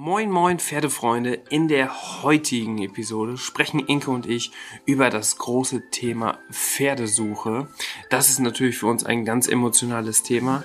Moin 0.00 0.30
moin 0.30 0.60
Pferdefreunde, 0.60 1.42
in 1.50 1.66
der 1.66 2.22
heutigen 2.22 2.78
Episode 2.78 3.36
sprechen 3.36 3.80
Inke 3.80 4.12
und 4.12 4.26
ich 4.26 4.52
über 4.86 5.10
das 5.10 5.38
große 5.38 5.90
Thema 5.90 6.38
Pferdesuche. 6.52 7.66
Das 8.08 8.30
ist 8.30 8.38
natürlich 8.38 8.78
für 8.78 8.86
uns 8.86 9.04
ein 9.04 9.24
ganz 9.24 9.48
emotionales 9.48 10.22
Thema, 10.22 10.62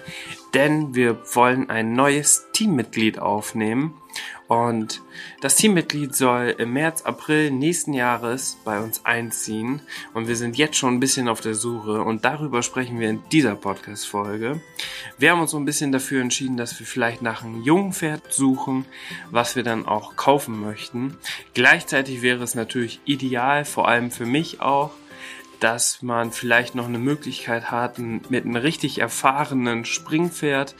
denn 0.54 0.93
wir 0.93 1.20
wollen 1.34 1.71
ein 1.71 1.93
neues 1.93 2.45
Teammitglied 2.54 3.17
aufnehmen 3.17 3.95
und 4.47 5.02
das 5.41 5.55
Teammitglied 5.55 6.13
soll 6.13 6.55
im 6.57 6.73
März, 6.73 7.03
April 7.03 7.51
nächsten 7.51 7.93
Jahres 7.93 8.57
bei 8.65 8.79
uns 8.79 9.05
einziehen. 9.05 9.81
Und 10.13 10.27
wir 10.27 10.35
sind 10.35 10.57
jetzt 10.57 10.77
schon 10.77 10.95
ein 10.95 10.99
bisschen 10.99 11.29
auf 11.29 11.41
der 11.41 11.55
Suche. 11.55 12.01
Und 12.01 12.25
darüber 12.25 12.61
sprechen 12.61 12.99
wir 12.99 13.09
in 13.09 13.23
dieser 13.31 13.55
Podcast-Folge. 13.55 14.61
Wir 15.17 15.31
haben 15.31 15.41
uns 15.41 15.51
so 15.51 15.57
ein 15.57 15.65
bisschen 15.65 15.91
dafür 15.91 16.21
entschieden, 16.21 16.57
dass 16.57 16.77
wir 16.79 16.85
vielleicht 16.85 17.21
nach 17.21 17.43
einem 17.43 17.63
jungen 17.63 17.93
Pferd 17.93 18.34
suchen, 18.34 18.85
was 19.31 19.55
wir 19.55 19.63
dann 19.63 19.85
auch 19.85 20.15
kaufen 20.15 20.59
möchten. 20.59 21.17
Gleichzeitig 21.53 22.21
wäre 22.21 22.43
es 22.43 22.53
natürlich 22.53 22.99
ideal, 23.05 23.65
vor 23.65 23.87
allem 23.87 24.12
für 24.12 24.25
mich 24.25 24.62
auch, 24.62 24.91
dass 25.62 26.01
man 26.01 26.34
vielleicht 26.34 26.75
noch 26.75 26.87
eine 26.87 26.99
Möglichkeit 26.99 27.71
hat, 27.71 27.98
mit 27.98 28.43
einem 28.43 28.57
richtig 28.57 28.99
erfahrenen 28.99 29.85
Springpferd 29.85 30.75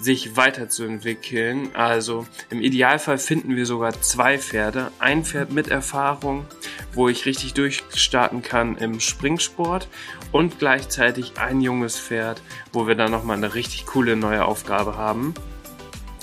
sich 0.00 0.36
weiterzuentwickeln. 0.36 1.74
Also 1.74 2.26
im 2.50 2.60
Idealfall 2.60 3.18
finden 3.18 3.56
wir 3.56 3.66
sogar 3.66 4.00
zwei 4.00 4.38
Pferde. 4.38 4.90
Ein 4.98 5.24
Pferd 5.24 5.52
mit 5.52 5.68
Erfahrung, 5.68 6.46
wo 6.92 7.08
ich 7.08 7.26
richtig 7.26 7.54
durchstarten 7.54 8.42
kann 8.42 8.76
im 8.76 9.00
Springsport 9.00 9.88
und 10.32 10.58
gleichzeitig 10.58 11.38
ein 11.38 11.60
junges 11.60 11.98
Pferd, 11.98 12.42
wo 12.72 12.86
wir 12.86 12.94
dann 12.94 13.10
nochmal 13.10 13.36
eine 13.36 13.54
richtig 13.54 13.86
coole 13.86 14.16
neue 14.16 14.44
Aufgabe 14.44 14.96
haben. 14.96 15.34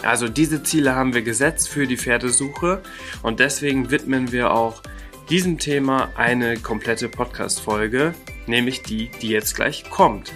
Also 0.03 0.27
diese 0.27 0.61
Ziele 0.61 0.95
haben 0.95 1.13
wir 1.13 1.23
gesetzt 1.23 1.69
für 1.69 1.87
die 1.87 1.97
Pferdesuche 1.97 2.83
und 3.23 3.39
deswegen 3.39 3.89
widmen 3.89 4.31
wir 4.31 4.51
auch 4.51 4.81
diesem 5.29 5.57
Thema 5.57 6.11
eine 6.15 6.57
komplette 6.57 7.09
Podcast-Folge, 7.09 8.13
nämlich 8.45 8.83
die, 8.83 9.09
die 9.21 9.29
jetzt 9.29 9.55
gleich 9.55 9.89
kommt. 9.89 10.31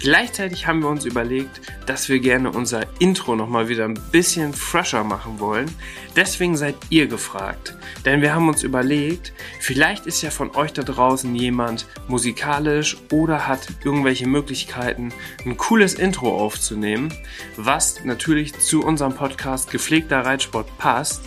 Gleichzeitig 0.00 0.66
haben 0.66 0.80
wir 0.80 0.88
uns 0.88 1.04
überlegt, 1.04 1.60
dass 1.86 2.08
wir 2.08 2.20
gerne 2.20 2.50
unser 2.50 2.86
Intro 3.00 3.36
nochmal 3.36 3.68
wieder 3.68 3.84
ein 3.84 3.98
bisschen 4.12 4.52
fresher 4.52 5.04
machen 5.04 5.40
wollen. 5.40 5.70
Deswegen 6.16 6.56
seid 6.56 6.76
ihr 6.90 7.06
gefragt. 7.06 7.76
Denn 8.04 8.22
wir 8.22 8.34
haben 8.34 8.48
uns 8.48 8.62
überlegt, 8.62 9.32
vielleicht 9.60 10.06
ist 10.06 10.22
ja 10.22 10.30
von 10.30 10.54
euch 10.54 10.72
da 10.72 10.82
draußen 10.82 11.34
jemand 11.34 11.86
musikalisch 12.06 12.96
oder 13.10 13.46
hat 13.46 13.68
irgendwelche 13.84 14.26
Möglichkeiten, 14.26 15.12
ein 15.44 15.56
cooles 15.56 15.94
Intro 15.94 16.38
aufzunehmen, 16.38 17.12
was 17.56 18.04
natürlich 18.04 18.58
zu 18.58 18.82
unserem 18.84 19.14
Podcast 19.14 19.70
Gepflegter 19.70 20.20
Reitsport 20.20 20.76
passt. 20.78 21.22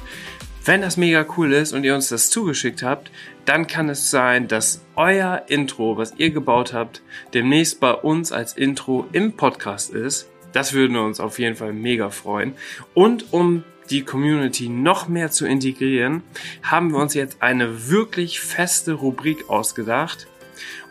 Wenn 0.63 0.81
das 0.81 0.95
mega 0.95 1.25
cool 1.37 1.53
ist 1.53 1.73
und 1.73 1.83
ihr 1.83 1.95
uns 1.95 2.09
das 2.09 2.29
zugeschickt 2.29 2.83
habt, 2.83 3.09
dann 3.45 3.67
kann 3.67 3.89
es 3.89 4.11
sein, 4.11 4.47
dass 4.47 4.85
euer 4.95 5.43
Intro, 5.47 5.97
was 5.97 6.13
ihr 6.17 6.31
gebaut 6.31 6.73
habt, 6.73 7.01
demnächst 7.33 7.79
bei 7.79 7.93
uns 7.93 8.31
als 8.31 8.53
Intro 8.53 9.07
im 9.11 9.33
Podcast 9.33 9.91
ist. 9.91 10.29
Das 10.53 10.73
würden 10.73 10.93
wir 10.93 11.03
uns 11.03 11.19
auf 11.19 11.39
jeden 11.39 11.55
Fall 11.55 11.73
mega 11.73 12.09
freuen. 12.09 12.53
Und 12.93 13.33
um 13.33 13.63
die 13.89 14.03
Community 14.03 14.69
noch 14.69 15.07
mehr 15.07 15.31
zu 15.31 15.45
integrieren, 15.45 16.23
haben 16.63 16.91
wir 16.91 16.99
uns 16.99 17.13
jetzt 17.13 17.41
eine 17.41 17.89
wirklich 17.89 18.39
feste 18.39 18.93
Rubrik 18.93 19.49
ausgedacht. 19.49 20.27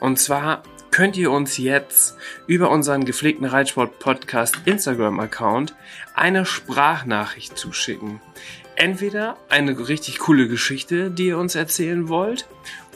Und 0.00 0.18
zwar 0.18 0.62
könnt 0.90 1.16
ihr 1.16 1.30
uns 1.30 1.56
jetzt 1.56 2.16
über 2.46 2.70
unseren 2.70 3.04
gepflegten 3.04 3.46
Reitsport 3.46 3.98
Podcast 4.00 4.56
Instagram 4.64 5.20
Account 5.20 5.74
eine 6.14 6.44
Sprachnachricht 6.44 7.56
zuschicken 7.56 8.20
entweder 8.80 9.36
eine 9.50 9.88
richtig 9.88 10.18
coole 10.18 10.48
Geschichte, 10.48 11.10
die 11.10 11.26
ihr 11.26 11.38
uns 11.38 11.54
erzählen 11.54 12.08
wollt, 12.08 12.48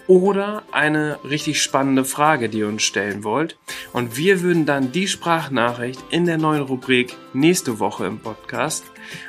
oder 0.07 0.63
eine 0.73 1.19
richtig 1.25 1.63
spannende 1.63 2.05
Frage, 2.05 2.49
die 2.49 2.59
ihr 2.59 2.69
uns 2.69 2.83
stellen 2.83 3.25
wollt. 3.25 3.57
Und 3.93 4.17
wir 4.17 4.43
würden 4.43 4.67
dann 4.67 4.93
die 4.93 5.09
Sprachnachricht 5.09 6.03
in 6.11 6.27
der 6.27 6.37
neuen 6.37 6.63
Rubrik 6.63 7.15
nächste 7.33 7.79
Woche 7.79 8.07
im 8.07 8.19
Podcast 8.19 8.85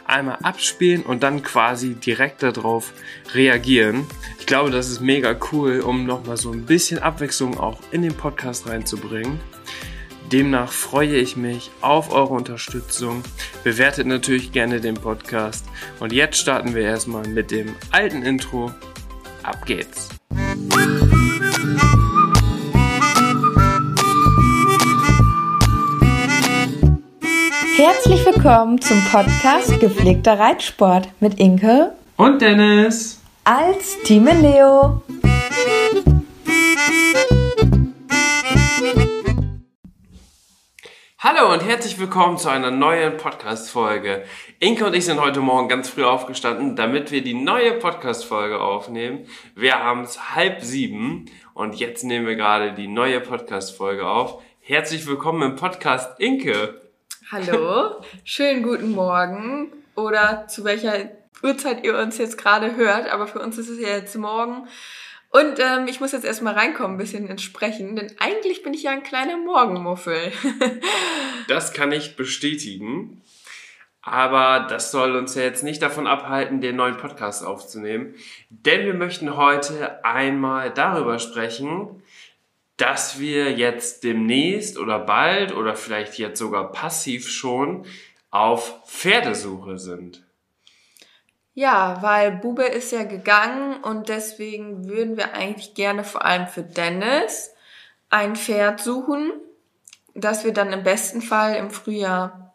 einmal 0.06 0.38
abspielen 0.44 1.04
und 1.04 1.24
dann 1.24 1.44
quasi 1.44 1.96
direkt 1.96 2.44
darauf 2.44 2.94
reagieren. 3.34 4.06
Ich 4.40 4.46
glaube, 4.46 4.70
das 4.70 4.90
ist 4.90 5.02
mega 5.02 5.36
cool, 5.52 5.80
um 5.80 6.06
nochmal 6.06 6.38
so 6.38 6.52
ein 6.52 6.66
bisschen 6.66 7.00
Abwechslung 7.00 7.58
auch 7.58 7.80
in 7.92 8.02
den 8.02 8.14
Podcast 8.14 8.68
reinzubringen. 8.68 9.40
Demnach 10.32 10.72
freue 10.72 11.18
ich 11.18 11.38
mich 11.38 11.70
auf 11.82 12.12
eure 12.12 12.34
Unterstützung. 12.34 13.22
Bewertet 13.64 14.08
natürlich 14.08 14.52
gerne 14.52 14.82
den 14.82 14.96
Podcast. 14.96 15.66
Und 16.00 16.12
jetzt 16.12 16.38
starten 16.38 16.74
wir 16.74 16.82
erstmal 16.82 17.28
mit 17.28 17.52
dem 17.52 17.76
alten 17.92 18.24
Intro. 18.24 18.72
Ab 19.44 19.66
geht's. 19.68 20.10
Herzlich 27.78 28.26
willkommen 28.26 28.82
zum 28.82 29.00
Podcast 29.12 29.80
Gepflegter 29.80 30.40
Reitsport 30.40 31.10
mit 31.20 31.40
Inke 31.40 31.92
und 32.16 32.42
Dennis 32.42 33.20
als 33.44 34.02
Team 34.06 34.26
Leo. 34.42 35.04
Hallo 41.28 41.52
und 41.52 41.66
herzlich 41.66 41.98
willkommen 41.98 42.38
zu 42.38 42.50
einer 42.50 42.70
neuen 42.70 43.18
Podcast-Folge. 43.18 44.26
Inke 44.60 44.86
und 44.86 44.94
ich 44.94 45.06
sind 45.06 45.20
heute 45.20 45.40
Morgen 45.40 45.68
ganz 45.68 45.90
früh 45.90 46.04
aufgestanden, 46.04 46.76
damit 46.76 47.12
wir 47.12 47.24
die 47.24 47.34
neue 47.34 47.80
Podcast-Folge 47.80 48.62
aufnehmen. 48.62 49.26
Wir 49.56 49.80
haben 49.80 50.04
es 50.04 50.36
halb 50.36 50.62
sieben 50.62 51.26
und 51.56 51.80
jetzt 51.80 52.04
nehmen 52.04 52.28
wir 52.28 52.36
gerade 52.36 52.74
die 52.74 52.88
neue 52.88 53.22
Podcast-Folge 53.22 54.08
auf. 54.08 54.40
Herzlich 54.60 55.08
willkommen 55.08 55.42
im 55.42 55.56
Podcast 55.56 56.20
Inke. 56.20 56.80
Hallo, 57.32 58.04
schönen 58.24 58.62
guten 58.62 58.92
Morgen 58.92 59.74
oder 59.96 60.46
zu 60.48 60.64
welcher 60.64 61.10
Uhrzeit 61.42 61.84
ihr 61.84 61.98
uns 61.98 62.20
jetzt 62.20 62.38
gerade 62.38 62.76
hört, 62.76 63.10
aber 63.10 63.26
für 63.26 63.40
uns 63.40 63.58
ist 63.58 63.70
es 63.70 63.80
ja 63.80 63.98
jetzt 63.98 64.16
morgen. 64.16 64.68
Und 65.36 65.60
ähm, 65.60 65.90
ich 65.90 66.00
muss 66.00 66.14
jetzt 66.14 66.24
erstmal 66.24 66.54
reinkommen, 66.54 66.96
ein 66.96 66.98
bisschen 66.98 67.28
ins 67.28 67.42
Sprechen, 67.42 67.98
denn 67.98 68.10
eigentlich 68.20 68.64
bin 68.64 68.74
ich 68.74 68.84
ja 68.84 68.92
ein 68.92 69.04
kleiner 69.04 69.36
Morgenmuffel. 69.36 70.32
das 71.50 71.74
kann 71.74 71.92
ich 71.92 72.16
bestätigen. 72.16 73.22
Aber 74.02 74.66
das 74.70 74.92
soll 74.92 75.14
uns 75.18 75.36
ja 75.36 75.42
jetzt 75.42 75.62
nicht 75.62 75.82
davon 75.82 76.08
abhalten, 76.08 76.62
den 76.62 76.78
neuen 76.78 76.96
Podcast 76.96 77.46
aufzunehmen. 77.46 78.16
Denn 78.50 78.86
wir 78.86 78.94
möchten 78.94 79.36
heute 79.36 80.06
einmal 80.06 80.72
darüber 80.72 81.20
sprechen, 81.20 82.02
dass 82.78 83.20
wir 83.20 83.52
jetzt 83.52 84.06
demnächst 84.06 84.78
oder 84.78 85.00
bald 85.00 85.54
oder 85.54 85.76
vielleicht 85.76 86.18
jetzt 86.18 86.40
sogar 86.40 86.72
passiv 86.72 87.28
schon 87.28 87.86
auf 88.32 88.88
Pferdesuche 88.88 89.80
sind. 89.80 90.25
Ja, 91.58 92.00
weil 92.02 92.34
Bube 92.34 92.66
ist 92.66 92.92
ja 92.92 93.04
gegangen 93.04 93.82
und 93.82 94.10
deswegen 94.10 94.90
würden 94.90 95.16
wir 95.16 95.34
eigentlich 95.34 95.74
gerne 95.74 96.04
vor 96.04 96.26
allem 96.26 96.48
für 96.48 96.64
Dennis 96.64 97.54
ein 98.10 98.36
Pferd 98.36 98.82
suchen, 98.82 99.32
das 100.14 100.44
wir 100.44 100.52
dann 100.52 100.74
im 100.74 100.84
besten 100.84 101.22
Fall 101.22 101.56
im 101.56 101.72
Frühjahr 101.72 102.54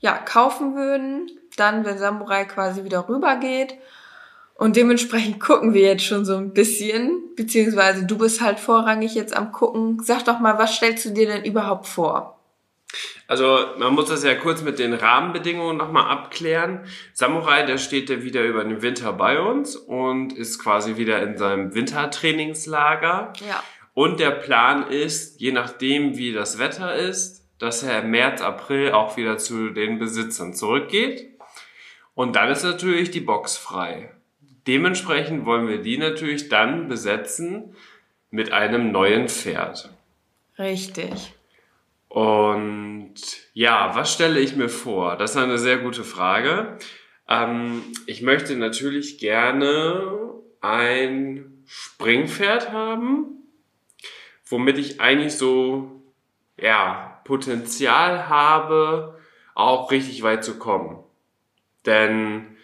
ja, 0.00 0.12
kaufen 0.18 0.76
würden. 0.76 1.30
Dann, 1.56 1.86
wenn 1.86 1.96
Samurai 1.96 2.44
quasi 2.44 2.84
wieder 2.84 3.08
rübergeht. 3.08 3.78
Und 4.56 4.76
dementsprechend 4.76 5.40
gucken 5.40 5.72
wir 5.72 5.82
jetzt 5.82 6.04
schon 6.04 6.26
so 6.26 6.36
ein 6.36 6.52
bisschen, 6.52 7.34
beziehungsweise 7.36 8.04
du 8.04 8.18
bist 8.18 8.42
halt 8.42 8.60
vorrangig 8.60 9.14
jetzt 9.14 9.34
am 9.34 9.52
gucken. 9.52 10.02
Sag 10.04 10.24
doch 10.26 10.38
mal, 10.38 10.58
was 10.58 10.74
stellst 10.74 11.06
du 11.06 11.10
dir 11.10 11.26
denn 11.26 11.44
überhaupt 11.44 11.86
vor? 11.86 12.33
Also 13.26 13.66
man 13.78 13.94
muss 13.94 14.08
das 14.08 14.24
ja 14.24 14.34
kurz 14.34 14.62
mit 14.62 14.78
den 14.78 14.92
Rahmenbedingungen 14.92 15.76
nochmal 15.76 16.10
abklären. 16.10 16.86
Samurai, 17.12 17.64
der 17.64 17.78
steht 17.78 18.10
ja 18.10 18.22
wieder 18.22 18.42
über 18.42 18.64
den 18.64 18.82
Winter 18.82 19.12
bei 19.12 19.40
uns 19.40 19.76
und 19.76 20.32
ist 20.32 20.58
quasi 20.58 20.96
wieder 20.96 21.22
in 21.22 21.36
seinem 21.36 21.74
Wintertrainingslager. 21.74 23.32
Ja. 23.46 23.62
Und 23.94 24.20
der 24.20 24.32
Plan 24.32 24.88
ist, 24.88 25.40
je 25.40 25.52
nachdem 25.52 26.16
wie 26.16 26.32
das 26.32 26.58
Wetter 26.58 26.94
ist, 26.94 27.44
dass 27.58 27.82
er 27.82 28.00
im 28.02 28.10
März, 28.10 28.42
April 28.42 28.92
auch 28.92 29.16
wieder 29.16 29.38
zu 29.38 29.70
den 29.70 29.98
Besitzern 29.98 30.52
zurückgeht. 30.54 31.30
Und 32.14 32.36
dann 32.36 32.50
ist 32.50 32.64
natürlich 32.64 33.10
die 33.10 33.20
Box 33.20 33.56
frei. 33.56 34.12
Dementsprechend 34.66 35.46
wollen 35.46 35.68
wir 35.68 35.78
die 35.78 35.98
natürlich 35.98 36.48
dann 36.48 36.88
besetzen 36.88 37.76
mit 38.30 38.52
einem 38.52 38.92
neuen 38.92 39.28
Pferd. 39.28 39.90
Richtig. 40.58 41.34
Und 42.14 43.16
ja, 43.54 43.96
was 43.96 44.12
stelle 44.12 44.38
ich 44.38 44.54
mir 44.54 44.68
vor? 44.68 45.16
Das 45.16 45.32
ist 45.32 45.36
eine 45.36 45.58
sehr 45.58 45.78
gute 45.78 46.04
Frage. 46.04 46.78
Ähm, 47.28 47.82
ich 48.06 48.22
möchte 48.22 48.54
natürlich 48.54 49.18
gerne 49.18 50.30
ein 50.60 51.64
Springpferd 51.66 52.70
haben, 52.70 53.42
womit 54.44 54.78
ich 54.78 55.00
eigentlich 55.00 55.36
so, 55.36 56.04
ja, 56.56 57.20
Potenzial 57.24 58.28
habe, 58.28 59.18
auch 59.56 59.90
richtig 59.90 60.22
weit 60.22 60.44
zu 60.44 60.56
kommen. 60.56 61.02
Denn 61.84 62.56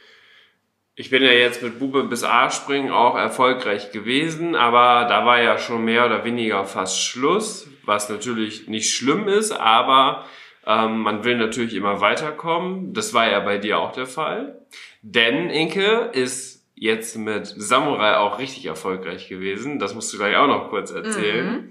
ich 0.94 1.10
bin 1.10 1.24
ja 1.24 1.32
jetzt 1.32 1.60
mit 1.60 1.80
Bube 1.80 2.04
bis 2.04 2.22
A 2.22 2.50
springen 2.50 2.92
auch 2.92 3.16
erfolgreich 3.16 3.90
gewesen, 3.90 4.54
aber 4.54 5.08
da 5.08 5.26
war 5.26 5.42
ja 5.42 5.58
schon 5.58 5.84
mehr 5.84 6.06
oder 6.06 6.24
weniger 6.24 6.64
fast 6.66 7.02
Schluss, 7.02 7.66
was 7.90 8.08
natürlich 8.08 8.68
nicht 8.68 8.94
schlimm 8.94 9.26
ist, 9.26 9.50
aber 9.50 10.24
ähm, 10.64 11.00
man 11.00 11.24
will 11.24 11.36
natürlich 11.36 11.74
immer 11.74 12.00
weiterkommen. 12.00 12.94
Das 12.94 13.12
war 13.12 13.28
ja 13.28 13.40
bei 13.40 13.58
dir 13.58 13.80
auch 13.80 13.92
der 13.92 14.06
Fall. 14.06 14.64
Denn 15.02 15.50
Inke 15.50 16.10
ist 16.12 16.64
jetzt 16.76 17.18
mit 17.18 17.46
Samurai 17.46 18.16
auch 18.16 18.38
richtig 18.38 18.64
erfolgreich 18.66 19.28
gewesen. 19.28 19.80
Das 19.80 19.94
musst 19.94 20.12
du 20.12 20.18
gleich 20.18 20.36
auch 20.36 20.46
noch 20.46 20.70
kurz 20.70 20.92
erzählen. 20.92 21.52
Mhm. 21.52 21.70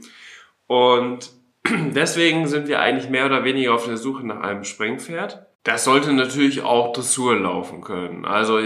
Und 0.68 1.32
deswegen 1.96 2.48
sind 2.48 2.68
wir 2.68 2.82
eigentlich 2.82 3.10
mehr 3.10 3.26
oder 3.26 3.46
weniger 3.46 3.74
auf 3.74 3.86
der 3.86 3.98
Suche 3.98 4.28
nach 4.28 4.42
einem 4.42 4.66
Springpferd. 4.66 5.46
Das 5.64 5.86
sollte 5.86 6.12
natürlich 6.12 6.62
auch 6.62 6.92
Dressur 6.92 7.40
laufen 7.40 7.80
können. 7.82 8.26
Also 8.26 8.60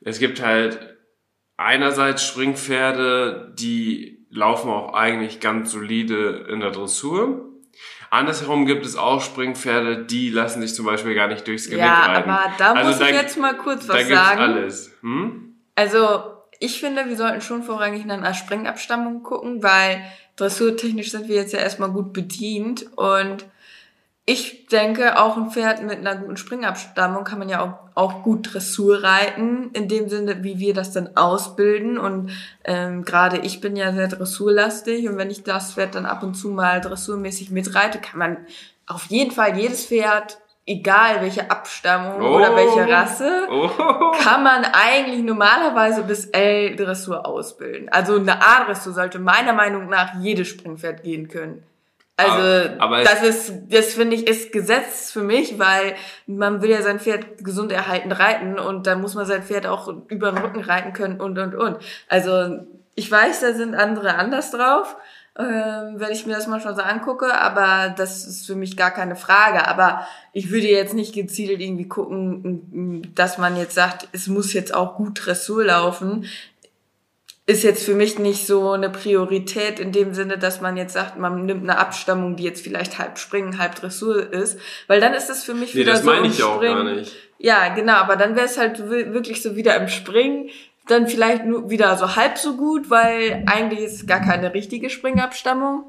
es 0.00 0.18
gibt 0.18 0.42
halt 0.42 0.96
einerseits 1.56 2.26
Springpferde, 2.26 3.54
die 3.56 4.19
laufen 4.30 4.70
auch 4.70 4.94
eigentlich 4.94 5.40
ganz 5.40 5.72
solide 5.72 6.46
in 6.48 6.60
der 6.60 6.70
Dressur. 6.70 7.46
Andersherum 8.10 8.66
gibt 8.66 8.84
es 8.84 8.96
auch 8.96 9.20
Springpferde, 9.20 10.04
die 10.04 10.30
lassen 10.30 10.60
sich 10.62 10.74
zum 10.74 10.86
Beispiel 10.86 11.14
gar 11.14 11.28
nicht 11.28 11.46
durchs 11.46 11.66
Genick 11.66 11.84
ja, 11.84 12.06
reiten. 12.06 12.28
Ja, 12.28 12.36
aber 12.36 12.54
da 12.58 12.72
also 12.72 12.90
muss 12.90 12.98
da, 12.98 13.06
ich 13.06 13.14
jetzt 13.14 13.38
mal 13.38 13.56
kurz 13.56 13.88
was 13.88 14.08
da 14.08 14.14
sagen. 14.16 14.40
alles. 14.40 14.92
Hm? 15.02 15.54
Also 15.76 16.22
ich 16.58 16.80
finde, 16.80 17.06
wir 17.08 17.16
sollten 17.16 17.40
schon 17.40 17.62
vorrangig 17.62 18.04
nach 18.04 18.18
einer 18.18 18.34
Springabstammung 18.34 19.22
gucken, 19.22 19.62
weil 19.62 20.02
dressurtechnisch 20.36 21.10
sind 21.10 21.28
wir 21.28 21.36
jetzt 21.36 21.52
ja 21.52 21.60
erstmal 21.60 21.90
gut 21.90 22.12
bedient 22.12 22.86
und 22.96 23.46
ich 24.26 24.66
denke, 24.66 25.18
auch 25.18 25.36
ein 25.36 25.50
Pferd 25.50 25.82
mit 25.82 25.98
einer 25.98 26.14
guten 26.14 26.36
Springabstammung 26.36 27.24
kann 27.24 27.38
man 27.38 27.48
ja 27.48 27.62
auch, 27.62 27.96
auch 27.96 28.22
gut 28.22 28.52
Dressur 28.52 29.02
reiten, 29.02 29.70
in 29.72 29.88
dem 29.88 30.08
Sinne, 30.08 30.44
wie 30.44 30.58
wir 30.58 30.74
das 30.74 30.92
dann 30.92 31.16
ausbilden. 31.16 31.98
Und 31.98 32.30
ähm, 32.64 33.04
gerade 33.04 33.38
ich 33.38 33.60
bin 33.60 33.76
ja 33.76 33.92
sehr 33.92 34.08
dressurlastig 34.08 35.08
und 35.08 35.16
wenn 35.16 35.30
ich 35.30 35.42
das 35.42 35.74
Pferd 35.74 35.94
dann 35.94 36.06
ab 36.06 36.22
und 36.22 36.34
zu 36.34 36.50
mal 36.50 36.80
dressurmäßig 36.80 37.50
mitreite, 37.50 37.98
kann 37.98 38.18
man 38.18 38.36
auf 38.86 39.06
jeden 39.06 39.30
Fall 39.30 39.58
jedes 39.58 39.86
Pferd, 39.86 40.38
egal 40.66 41.22
welche 41.22 41.50
Abstammung 41.50 42.22
oh. 42.22 42.36
oder 42.36 42.54
welche 42.54 42.88
Rasse, 42.88 43.48
oh. 43.50 44.12
kann 44.22 44.44
man 44.44 44.64
eigentlich 44.64 45.22
normalerweise 45.22 46.02
bis 46.02 46.26
L-Dressur 46.26 47.26
ausbilden. 47.26 47.88
Also 47.88 48.16
eine 48.16 48.40
A-Dressur 48.40 48.92
sollte 48.92 49.18
meiner 49.18 49.54
Meinung 49.54 49.88
nach 49.88 50.20
jedes 50.20 50.48
Springpferd 50.48 51.02
gehen 51.02 51.28
können. 51.28 51.64
Also 52.20 52.70
aber, 52.78 53.02
das 53.04 53.22
ist, 53.22 53.52
das 53.68 53.94
finde 53.94 54.16
ich, 54.16 54.26
ist 54.26 54.52
Gesetz 54.52 55.10
für 55.10 55.22
mich, 55.22 55.58
weil 55.58 55.94
man 56.26 56.62
will 56.62 56.70
ja 56.70 56.82
sein 56.82 57.00
Pferd 57.00 57.44
gesund 57.44 57.72
erhalten 57.72 58.12
reiten 58.12 58.58
und 58.58 58.86
dann 58.86 59.00
muss 59.00 59.14
man 59.14 59.26
sein 59.26 59.42
Pferd 59.42 59.66
auch 59.66 59.88
über 60.08 60.32
den 60.32 60.38
Rücken 60.38 60.60
reiten 60.60 60.92
können 60.92 61.20
und 61.20 61.38
und 61.38 61.54
und. 61.54 61.78
Also 62.08 62.60
ich 62.94 63.10
weiß, 63.10 63.40
da 63.40 63.54
sind 63.54 63.74
andere 63.74 64.16
anders 64.16 64.50
drauf, 64.50 64.96
ähm, 65.38 65.94
wenn 65.94 66.10
ich 66.10 66.26
mir 66.26 66.34
das 66.34 66.48
manchmal 66.48 66.74
so 66.74 66.82
angucke, 66.82 67.40
aber 67.40 67.94
das 67.96 68.26
ist 68.26 68.46
für 68.46 68.56
mich 68.56 68.76
gar 68.76 68.90
keine 68.90 69.16
Frage. 69.16 69.68
Aber 69.68 70.06
ich 70.32 70.50
würde 70.50 70.66
jetzt 70.66 70.92
nicht 70.92 71.14
gezielt 71.14 71.60
irgendwie 71.60 71.88
gucken, 71.88 73.12
dass 73.14 73.38
man 73.38 73.56
jetzt 73.56 73.74
sagt, 73.74 74.08
es 74.12 74.26
muss 74.26 74.52
jetzt 74.52 74.74
auch 74.74 74.96
gut 74.96 75.24
Dressur 75.24 75.64
laufen 75.64 76.26
ist 77.50 77.64
jetzt 77.64 77.84
für 77.84 77.94
mich 77.94 78.18
nicht 78.20 78.46
so 78.46 78.70
eine 78.70 78.90
Priorität 78.90 79.80
in 79.80 79.90
dem 79.90 80.14
Sinne, 80.14 80.38
dass 80.38 80.60
man 80.60 80.76
jetzt 80.76 80.92
sagt, 80.92 81.18
man 81.18 81.46
nimmt 81.46 81.64
eine 81.64 81.78
Abstammung, 81.78 82.36
die 82.36 82.44
jetzt 82.44 82.62
vielleicht 82.62 83.00
halb 83.00 83.18
Springen, 83.18 83.58
halb 83.58 83.74
Dressur 83.74 84.32
ist, 84.32 84.58
weil 84.86 85.00
dann 85.00 85.14
ist 85.14 85.26
das 85.26 85.42
für 85.42 85.54
mich 85.54 85.74
nee, 85.74 85.80
wieder 85.80 85.92
das 85.92 86.02
so 86.02 86.06
meine 86.06 86.28
ich 86.28 86.42
auch 86.44 86.60
gar 86.60 86.84
nicht. 86.84 87.12
Ja, 87.38 87.74
genau, 87.74 87.94
aber 87.94 88.14
dann 88.14 88.36
wäre 88.36 88.46
es 88.46 88.56
halt 88.56 88.88
wirklich 88.88 89.42
so 89.42 89.56
wieder 89.56 89.74
im 89.76 89.88
Springen, 89.88 90.50
dann 90.86 91.08
vielleicht 91.08 91.44
nur 91.44 91.70
wieder 91.70 91.96
so 91.96 92.14
halb 92.14 92.38
so 92.38 92.56
gut, 92.56 92.88
weil 92.88 93.42
eigentlich 93.46 93.80
ist 93.80 93.94
es 93.94 94.06
gar 94.06 94.20
keine 94.20 94.54
richtige 94.54 94.88
Springabstammung. 94.88 95.84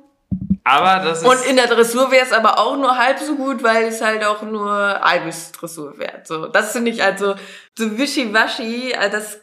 Aber 0.63 1.03
das 1.03 1.21
ist 1.21 1.27
Und 1.27 1.45
in 1.47 1.57
der 1.57 1.67
Dressur 1.67 2.11
wäre 2.11 2.25
es 2.25 2.31
aber 2.31 2.57
auch 2.57 2.75
nur 2.75 2.97
halb 2.97 3.19
so 3.19 3.35
gut, 3.35 3.61
weil 3.61 3.85
es 3.85 4.01
halt 4.01 4.23
auch 4.23 4.41
nur 4.41 4.71
halbes 4.71 5.51
Dressur 5.51 5.99
wäre. 5.99 6.21
So, 6.23 6.47
das 6.47 6.71
finde 6.71 6.89
ich 6.89 7.03
also 7.03 7.35
so 7.77 7.97
wischiwaschi, 7.97 8.93
äh, 8.93 9.09
das 9.11 9.39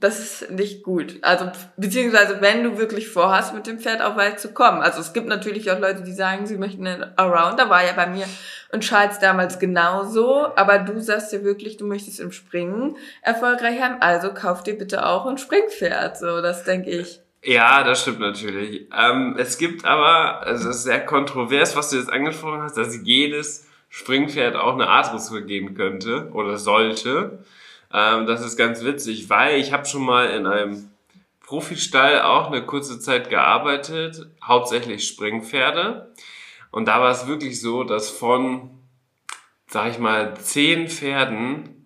das 0.00 0.18
ist 0.18 0.50
nicht 0.50 0.82
gut. 0.82 1.16
Also, 1.22 1.50
beziehungsweise, 1.76 2.40
wenn 2.40 2.62
du 2.62 2.78
wirklich 2.78 3.08
vorhast, 3.08 3.54
mit 3.54 3.66
dem 3.66 3.78
Pferd 3.78 4.00
auch 4.00 4.16
weit 4.16 4.40
zu 4.40 4.52
kommen. 4.52 4.80
Also, 4.80 5.00
es 5.00 5.12
gibt 5.12 5.26
natürlich 5.26 5.70
auch 5.70 5.78
Leute, 5.78 6.02
die 6.02 6.12
sagen, 6.12 6.46
sie 6.46 6.56
möchten 6.56 6.86
einen 6.86 7.18
Around. 7.18 7.58
Da 7.58 7.68
war 7.68 7.84
ja 7.84 7.92
bei 7.92 8.06
mir 8.06 8.26
und 8.70 8.82
Charles 8.82 9.18
damals 9.18 9.58
genauso. 9.58 10.54
Aber 10.56 10.78
du 10.78 11.00
sagst 11.00 11.32
ja 11.32 11.42
wirklich, 11.42 11.76
du 11.76 11.86
möchtest 11.86 12.20
im 12.20 12.32
Springen 12.32 12.96
erfolgreich 13.22 13.80
haben. 13.80 13.96
Also, 14.00 14.32
kauf 14.32 14.62
dir 14.62 14.78
bitte 14.78 15.04
auch 15.04 15.26
ein 15.26 15.38
Springpferd. 15.38 16.18
So, 16.18 16.40
das 16.40 16.64
denke 16.64 16.90
ich. 16.90 17.20
Ja, 17.42 17.82
das 17.82 18.02
stimmt 18.02 18.20
natürlich. 18.20 18.86
Ähm, 18.96 19.36
es 19.38 19.58
gibt 19.58 19.84
aber, 19.84 20.42
also, 20.42 20.70
es 20.70 20.76
ist 20.76 20.82
sehr 20.84 21.04
kontrovers, 21.04 21.76
was 21.76 21.90
du 21.90 21.96
jetzt 21.96 22.12
angesprochen 22.12 22.62
hast, 22.62 22.76
dass 22.76 22.98
jedes 23.02 23.66
Springpferd 23.90 24.54
auch 24.54 24.74
eine 24.74 24.88
Artdressur 24.88 25.40
geben 25.40 25.74
könnte 25.74 26.30
oder 26.32 26.56
sollte. 26.56 27.38
Ähm, 27.92 28.26
das 28.26 28.44
ist 28.44 28.56
ganz 28.56 28.84
witzig, 28.84 29.30
weil 29.30 29.58
ich 29.58 29.72
habe 29.72 29.86
schon 29.86 30.04
mal 30.04 30.30
in 30.30 30.46
einem 30.46 30.90
Profistall 31.40 32.22
auch 32.22 32.48
eine 32.48 32.64
kurze 32.64 33.00
Zeit 33.00 33.30
gearbeitet, 33.30 34.26
hauptsächlich 34.42 35.06
Springpferde. 35.06 36.12
Und 36.70 36.86
da 36.86 37.00
war 37.00 37.10
es 37.10 37.26
wirklich 37.26 37.60
so, 37.60 37.84
dass 37.84 38.10
von, 38.10 38.70
sag 39.66 39.90
ich 39.90 39.98
mal, 39.98 40.36
zehn 40.36 40.88
Pferden 40.88 41.77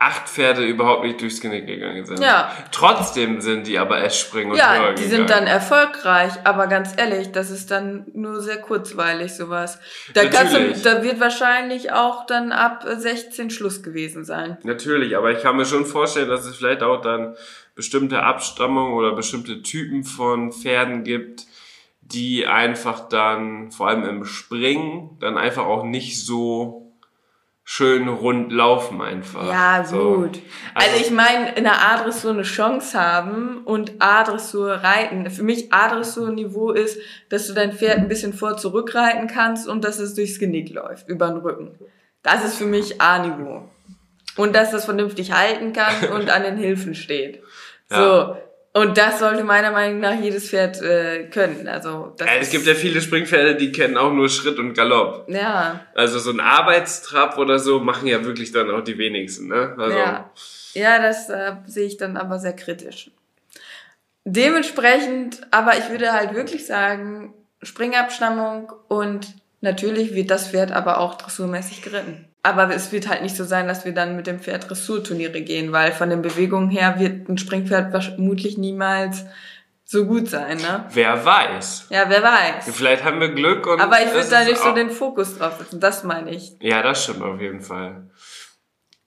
acht 0.00 0.28
Pferde 0.28 0.64
überhaupt 0.64 1.04
nicht 1.04 1.20
durchs 1.20 1.40
Genick 1.40 1.66
gegangen 1.66 2.06
sind. 2.06 2.20
Ja. 2.20 2.52
Trotzdem 2.70 3.40
sind 3.40 3.66
die 3.66 3.80
aber 3.80 4.00
S-Springen 4.04 4.52
und 4.52 4.56
Ja, 4.56 4.92
die 4.92 5.02
gegangen. 5.02 5.08
sind 5.10 5.30
dann 5.30 5.48
erfolgreich, 5.48 6.32
aber 6.44 6.68
ganz 6.68 6.92
ehrlich, 6.96 7.32
das 7.32 7.50
ist 7.50 7.72
dann 7.72 8.06
nur 8.14 8.40
sehr 8.40 8.58
kurzweilig 8.60 9.34
sowas. 9.34 9.80
Da, 10.14 10.22
Natürlich. 10.22 10.82
du, 10.82 10.88
da 10.88 11.02
wird 11.02 11.18
wahrscheinlich 11.18 11.92
auch 11.92 12.26
dann 12.26 12.52
ab 12.52 12.84
16 12.86 13.50
Schluss 13.50 13.82
gewesen 13.82 14.24
sein. 14.24 14.56
Natürlich, 14.62 15.16
aber 15.16 15.32
ich 15.32 15.42
kann 15.42 15.56
mir 15.56 15.64
schon 15.66 15.84
vorstellen, 15.84 16.28
dass 16.28 16.46
es 16.46 16.54
vielleicht 16.56 16.84
auch 16.84 17.00
dann 17.02 17.34
bestimmte 17.74 18.22
Abstammungen 18.22 18.94
oder 18.94 19.16
bestimmte 19.16 19.62
Typen 19.62 20.04
von 20.04 20.52
Pferden 20.52 21.02
gibt, 21.02 21.46
die 22.02 22.46
einfach 22.46 23.08
dann, 23.08 23.72
vor 23.72 23.88
allem 23.88 24.04
im 24.04 24.24
Springen, 24.24 25.16
dann 25.18 25.36
einfach 25.36 25.66
auch 25.66 25.82
nicht 25.82 26.24
so 26.24 26.87
schön 27.70 28.08
rund 28.08 28.50
laufen 28.50 29.02
einfach. 29.02 29.46
Ja, 29.46 29.84
so. 29.84 30.14
gut. 30.14 30.40
Also, 30.72 30.90
also 30.90 31.04
ich 31.04 31.10
meine, 31.10 31.54
in 31.54 31.64
der 31.64 31.82
A-Dressur 31.82 32.30
eine 32.30 32.42
Chance 32.42 32.98
haben 32.98 33.58
und 33.58 33.92
A-Dressur 33.98 34.72
reiten. 34.72 35.30
Für 35.30 35.42
mich 35.42 35.70
A-Dressur-Niveau 35.70 36.70
ist, 36.70 36.98
dass 37.28 37.46
du 37.46 37.52
dein 37.52 37.74
Pferd 37.74 37.98
ein 37.98 38.08
bisschen 38.08 38.32
vor 38.32 38.56
zurück 38.56 38.94
reiten 38.94 39.26
kannst 39.26 39.68
und 39.68 39.84
dass 39.84 39.98
es 39.98 40.14
durchs 40.14 40.38
Genick 40.38 40.70
läuft, 40.70 41.10
über 41.10 41.28
den 41.28 41.36
Rücken. 41.36 41.78
Das 42.22 42.42
ist 42.42 42.56
für 42.56 42.64
mich 42.64 43.02
A-Niveau. 43.02 43.68
Und 44.36 44.56
dass 44.56 44.72
es 44.72 44.86
vernünftig 44.86 45.32
halten 45.32 45.74
kann 45.74 46.08
und 46.14 46.30
an 46.30 46.44
den 46.44 46.56
Hilfen 46.56 46.94
steht. 46.94 47.42
So. 47.90 48.34
Und 48.74 48.98
das 48.98 49.18
sollte 49.18 49.44
meiner 49.44 49.72
Meinung 49.72 50.00
nach 50.00 50.20
jedes 50.20 50.50
Pferd 50.50 50.80
äh, 50.82 51.24
können. 51.30 51.66
Also 51.68 52.14
das 52.16 52.28
ja, 52.28 52.34
es 52.40 52.50
gibt 52.50 52.66
ja 52.66 52.74
viele 52.74 53.00
Springpferde, 53.00 53.56
die 53.56 53.72
kennen 53.72 53.96
auch 53.96 54.12
nur 54.12 54.28
Schritt 54.28 54.58
und 54.58 54.74
Galopp. 54.74 55.28
Ja. 55.28 55.80
Also 55.94 56.18
so 56.18 56.30
ein 56.30 56.40
Arbeitstrab 56.40 57.38
oder 57.38 57.58
so 57.58 57.80
machen 57.80 58.06
ja 58.06 58.24
wirklich 58.24 58.52
dann 58.52 58.70
auch 58.70 58.84
die 58.84 58.98
wenigsten. 58.98 59.48
Ne? 59.48 59.74
Also, 59.78 59.96
ja. 59.96 60.30
ja, 60.74 61.02
das 61.02 61.28
äh, 61.30 61.52
sehe 61.66 61.86
ich 61.86 61.96
dann 61.96 62.16
aber 62.16 62.38
sehr 62.38 62.54
kritisch. 62.54 63.10
Dementsprechend, 64.24 65.40
aber 65.50 65.78
ich 65.78 65.88
würde 65.88 66.12
halt 66.12 66.34
wirklich 66.34 66.66
sagen, 66.66 67.32
Springabstammung 67.62 68.72
und 68.88 69.34
natürlich 69.62 70.14
wird 70.14 70.30
das 70.30 70.48
Pferd 70.48 70.70
aber 70.70 71.00
auch 71.00 71.14
dressurmäßig 71.14 71.82
geritten. 71.82 72.28
Aber 72.42 72.72
es 72.74 72.92
wird 72.92 73.08
halt 73.08 73.22
nicht 73.22 73.36
so 73.36 73.44
sein, 73.44 73.66
dass 73.66 73.84
wir 73.84 73.92
dann 73.92 74.16
mit 74.16 74.26
dem 74.26 74.40
Pferd 74.40 74.68
Dressurturniere 74.68 75.40
gehen, 75.42 75.72
weil 75.72 75.92
von 75.92 76.08
den 76.08 76.22
Bewegungen 76.22 76.70
her 76.70 76.98
wird 76.98 77.28
ein 77.28 77.36
Springpferd 77.36 77.90
vermutlich 77.90 78.56
niemals 78.56 79.24
so 79.84 80.04
gut 80.04 80.28
sein, 80.28 80.58
ne? 80.58 80.84
Wer 80.92 81.24
weiß. 81.24 81.86
Ja, 81.88 82.04
wer 82.08 82.22
weiß. 82.22 82.70
Vielleicht 82.74 83.04
haben 83.04 83.20
wir 83.20 83.30
Glück 83.30 83.66
und. 83.66 83.80
Aber 83.80 84.00
ich 84.02 84.12
würde 84.12 84.28
da 84.28 84.44
nicht 84.44 84.58
so 84.58 84.72
den 84.72 84.90
Fokus 84.90 85.38
drauf 85.38 85.58
setzen, 85.58 85.80
das 85.80 86.04
meine 86.04 86.30
ich. 86.30 86.52
Ja, 86.60 86.82
das 86.82 87.04
stimmt 87.04 87.22
auf 87.22 87.40
jeden 87.40 87.62
Fall. 87.62 88.10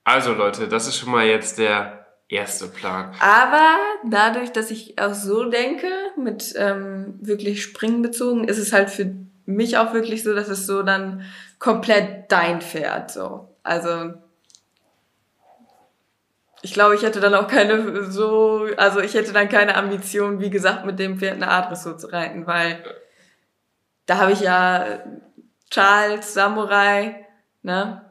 Also 0.04 0.32
Leute, 0.32 0.66
das 0.66 0.88
ist 0.88 0.98
schon 0.98 1.12
mal 1.12 1.24
jetzt 1.24 1.58
der 1.58 2.06
erste 2.28 2.66
Plan. 2.66 3.14
Aber 3.20 3.76
dadurch, 4.04 4.50
dass 4.50 4.72
ich 4.72 4.98
auch 4.98 5.14
so 5.14 5.44
denke, 5.44 5.86
mit 6.16 6.52
ähm, 6.56 7.14
wirklich 7.20 7.62
Springen 7.62 8.02
bezogen, 8.02 8.48
ist 8.48 8.58
es 8.58 8.72
halt 8.72 8.90
für 8.90 9.14
mich 9.46 9.76
auch 9.78 9.92
wirklich 9.92 10.24
so, 10.24 10.34
dass 10.34 10.48
es 10.48 10.66
so 10.66 10.82
dann 10.82 11.22
komplett 11.62 12.32
dein 12.32 12.60
Pferd 12.60 13.12
so. 13.12 13.54
Also 13.62 14.14
ich 16.60 16.74
glaube, 16.74 16.96
ich 16.96 17.02
hätte 17.02 17.20
dann 17.20 17.34
auch 17.34 17.46
keine 17.46 18.02
so, 18.10 18.66
also 18.76 18.98
ich 18.98 19.14
hätte 19.14 19.32
dann 19.32 19.48
keine 19.48 19.76
Ambition, 19.76 20.40
wie 20.40 20.50
gesagt, 20.50 20.84
mit 20.84 20.98
dem 20.98 21.18
Pferd 21.18 21.34
eine 21.34 21.48
A-Dressur 21.48 21.96
zu 21.96 22.08
reiten, 22.08 22.48
weil 22.48 22.82
da 24.06 24.18
habe 24.18 24.32
ich 24.32 24.40
ja 24.40 25.04
Charles, 25.70 26.34
Samurai, 26.34 27.26
ne? 27.62 28.10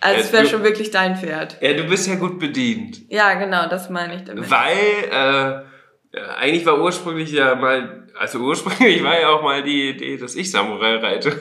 Also 0.00 0.20
es 0.20 0.32
wäre 0.32 0.46
schon 0.46 0.62
wirklich 0.62 0.90
dein 0.90 1.16
Pferd. 1.16 1.58
Ja, 1.60 1.74
du 1.74 1.84
bist 1.84 2.06
ja 2.06 2.14
gut 2.14 2.38
bedient. 2.38 3.02
Ja, 3.10 3.34
genau, 3.34 3.68
das 3.68 3.90
meine 3.90 4.14
ich 4.14 4.24
damit. 4.24 4.50
Weil, 4.50 5.10
äh, 5.10 5.71
eigentlich 6.14 6.66
war 6.66 6.80
ursprünglich 6.80 7.32
ja 7.32 7.54
mal, 7.54 8.06
also 8.18 8.38
ursprünglich 8.40 9.02
war 9.02 9.18
ja 9.18 9.30
auch 9.30 9.42
mal 9.42 9.62
die 9.62 9.90
Idee, 9.90 10.18
dass 10.18 10.34
ich 10.34 10.50
Samurai 10.50 10.96
reite. 10.96 11.30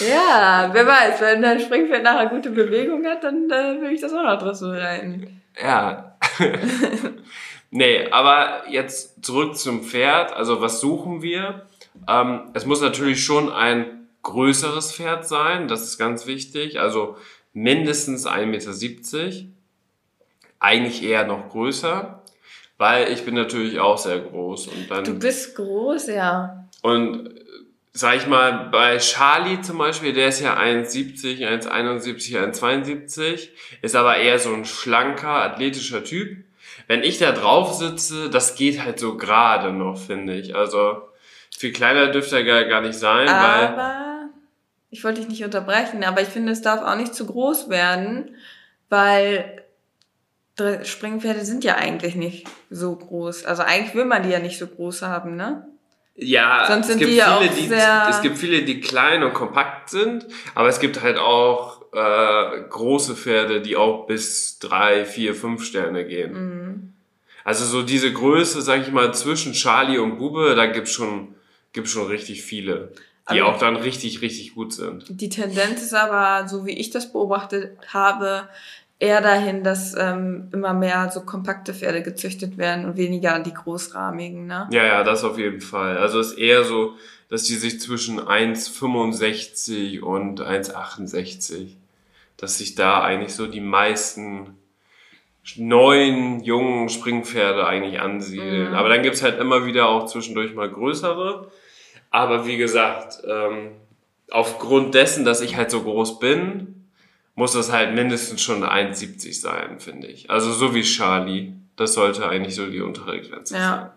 ja, 0.00 0.70
wer 0.72 0.86
weiß, 0.86 1.20
wenn 1.20 1.42
dein 1.42 1.60
Springpferd 1.60 2.02
nachher 2.02 2.26
gute 2.26 2.50
Bewegung 2.50 3.06
hat, 3.06 3.22
dann 3.22 3.48
äh, 3.50 3.80
will 3.80 3.92
ich 3.92 4.00
das 4.00 4.12
auch 4.12 4.24
noch 4.24 4.38
Dressur 4.38 4.74
reiten. 4.74 5.42
Ja. 5.62 6.16
nee, 7.70 8.10
aber 8.10 8.64
jetzt 8.68 9.24
zurück 9.24 9.56
zum 9.56 9.84
Pferd. 9.84 10.32
Also 10.32 10.60
was 10.60 10.80
suchen 10.80 11.22
wir? 11.22 11.66
Ähm, 12.08 12.50
es 12.54 12.66
muss 12.66 12.80
natürlich 12.80 13.24
schon 13.24 13.52
ein 13.52 14.08
größeres 14.22 14.92
Pferd 14.92 15.26
sein, 15.26 15.68
das 15.68 15.82
ist 15.82 15.98
ganz 15.98 16.26
wichtig. 16.26 16.80
Also 16.80 17.16
mindestens 17.52 18.26
1,70 18.26 18.46
Meter. 18.46 19.46
Eigentlich 20.62 21.02
eher 21.02 21.26
noch 21.26 21.48
größer, 21.48 22.19
weil 22.80 23.12
ich 23.12 23.26
bin 23.26 23.34
natürlich 23.34 23.78
auch 23.78 23.98
sehr 23.98 24.20
groß. 24.20 24.68
Und 24.68 24.90
dann, 24.90 25.04
Du 25.04 25.18
bist 25.18 25.54
groß, 25.54 26.06
ja. 26.06 26.64
und 26.80 27.28
sag 27.92 28.16
ich 28.16 28.26
mal, 28.26 28.70
bei 28.72 28.96
Charlie 28.96 29.60
zum 29.60 29.76
Beispiel, 29.76 30.14
der 30.14 30.28
ist 30.28 30.40
ja 30.40 30.56
1,70, 30.56 31.46
1,71, 31.46 32.38
1,72, 32.38 33.50
ist 33.82 33.94
aber 33.94 34.16
eher 34.16 34.38
so 34.38 34.54
ein 34.54 34.64
schlanker, 34.64 35.28
athletischer 35.28 36.04
Typ. 36.04 36.38
Wenn 36.86 37.02
ich 37.02 37.18
da 37.18 37.32
drauf 37.32 37.74
sitze, 37.74 38.30
das 38.30 38.54
geht 38.54 38.82
halt 38.82 38.98
so 38.98 39.18
gerade 39.18 39.74
noch, 39.74 39.98
finde 39.98 40.36
ich. 40.36 40.56
Also 40.56 41.02
viel 41.54 41.72
kleiner 41.72 42.06
dürfte 42.06 42.42
er 42.42 42.64
gar, 42.64 42.80
nicht 42.80 42.98
sein, 42.98 43.26
weil 43.26 43.66
Aber 43.66 44.30
ich 44.88 45.04
wollte 45.04 45.20
dich 45.20 45.28
nicht 45.28 45.44
unterbrechen, 45.44 46.02
aber 46.02 46.22
ich 46.22 46.28
finde, 46.28 46.52
es 46.52 46.62
darf 46.62 46.80
auch 46.80 46.96
nicht 46.96 47.14
zu 47.14 47.26
groß 47.26 47.68
werden, 47.68 48.36
weil 48.88 49.64
Springpferde 50.84 51.44
sind 51.44 51.64
ja 51.64 51.76
eigentlich 51.76 52.14
nicht 52.14 52.46
so 52.70 52.94
groß. 52.96 53.44
Also 53.44 53.62
eigentlich 53.62 53.94
will 53.94 54.04
man 54.04 54.22
die 54.22 54.30
ja 54.30 54.38
nicht 54.38 54.58
so 54.58 54.66
groß 54.66 55.02
haben, 55.02 55.36
ne? 55.36 55.66
Ja, 56.16 56.64
Sonst 56.66 56.86
es 56.86 56.92
sind 56.92 56.98
gibt 56.98 57.12
die 57.12 57.16
ja 57.16 57.38
viele, 57.38 57.50
auch 57.50 57.54
die, 57.56 57.66
sehr- 57.68 58.06
es 58.10 58.20
gibt 58.20 58.36
viele, 58.38 58.62
die 58.62 58.80
klein 58.80 59.22
und 59.22 59.32
kompakt 59.32 59.88
sind, 59.88 60.26
aber 60.54 60.68
es 60.68 60.78
gibt 60.78 61.00
halt 61.02 61.16
auch 61.18 61.80
äh, 61.92 62.60
große 62.68 63.16
Pferde, 63.16 63.62
die 63.62 63.76
auch 63.76 64.06
bis 64.06 64.58
drei, 64.58 65.04
vier, 65.06 65.34
fünf 65.34 65.64
Sterne 65.64 66.04
gehen. 66.04 66.32
Mhm. 66.32 66.92
Also 67.44 67.64
so 67.64 67.82
diese 67.82 68.12
Größe, 68.12 68.60
sag 68.60 68.82
ich 68.82 68.92
mal, 68.92 69.14
zwischen 69.14 69.54
Charlie 69.54 69.98
und 69.98 70.18
Bube, 70.18 70.54
da 70.56 70.66
gibt's 70.66 70.92
schon, 70.92 71.34
gibt's 71.72 71.90
schon 71.90 72.06
richtig 72.06 72.42
viele, 72.42 72.92
die 73.32 73.40
Aber- 73.40 73.54
auch 73.54 73.58
dann 73.58 73.76
richtig, 73.76 74.20
richtig 74.20 74.54
gut 74.54 74.74
sind. 74.74 75.04
Die 75.08 75.30
Tendenz 75.30 75.80
ist 75.82 75.94
aber, 75.94 76.46
so 76.48 76.66
wie 76.66 76.72
ich 76.78 76.90
das 76.90 77.12
beobachtet 77.12 77.78
habe, 77.94 78.46
eher 79.00 79.22
dahin, 79.22 79.64
dass 79.64 79.96
ähm, 79.98 80.48
immer 80.52 80.74
mehr 80.74 81.10
so 81.12 81.22
kompakte 81.22 81.74
Pferde 81.74 82.02
gezüchtet 82.02 82.58
werden 82.58 82.84
und 82.84 82.96
weniger 82.96 83.40
die 83.40 83.54
großrahmigen, 83.54 84.46
ne? 84.46 84.68
Ja, 84.70 84.84
ja, 84.84 85.02
das 85.02 85.24
auf 85.24 85.38
jeden 85.38 85.62
Fall. 85.62 85.96
Also 85.96 86.20
es 86.20 86.32
ist 86.32 86.38
eher 86.38 86.64
so, 86.64 86.94
dass 87.30 87.44
die 87.44 87.56
sich 87.56 87.80
zwischen 87.80 88.20
1,65 88.20 90.00
und 90.00 90.42
1,68, 90.42 91.76
dass 92.36 92.58
sich 92.58 92.74
da 92.74 93.02
eigentlich 93.02 93.34
so 93.34 93.46
die 93.46 93.60
meisten 93.60 94.58
neuen, 95.56 96.40
jungen 96.44 96.90
Springpferde 96.90 97.66
eigentlich 97.66 98.00
ansiedeln. 98.00 98.68
Mhm. 98.68 98.74
Aber 98.74 98.90
dann 98.90 99.02
gibt's 99.02 99.22
halt 99.22 99.38
immer 99.40 99.64
wieder 99.64 99.88
auch 99.88 100.06
zwischendurch 100.06 100.54
mal 100.54 100.70
größere. 100.70 101.50
Aber 102.10 102.46
wie 102.46 102.58
gesagt, 102.58 103.22
ähm, 103.26 103.70
aufgrund 104.30 104.94
dessen, 104.94 105.24
dass 105.24 105.40
ich 105.40 105.56
halt 105.56 105.70
so 105.70 105.82
groß 105.82 106.18
bin, 106.18 106.79
muss 107.34 107.52
das 107.52 107.72
halt 107.72 107.94
mindestens 107.94 108.42
schon 108.42 108.64
1,70 108.64 109.40
sein, 109.40 109.80
finde 109.80 110.08
ich. 110.08 110.30
Also 110.30 110.52
so 110.52 110.74
wie 110.74 110.82
Charlie. 110.82 111.54
Das 111.76 111.94
sollte 111.94 112.28
eigentlich 112.28 112.54
so 112.54 112.66
die 112.66 112.82
untere 112.82 113.20
Grenze 113.22 113.54
sein. 113.54 113.62
Ja. 113.62 113.94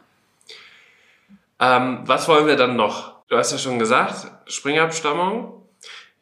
Ähm, 1.60 2.00
was 2.06 2.28
wollen 2.30 2.48
wir 2.48 2.56
dann 2.56 2.78
noch? 2.78 3.26
Du 3.28 3.38
hast 3.38 3.52
ja 3.52 3.58
schon 3.58 3.80
gesagt, 3.80 4.28
Springabstammung. 4.46 5.62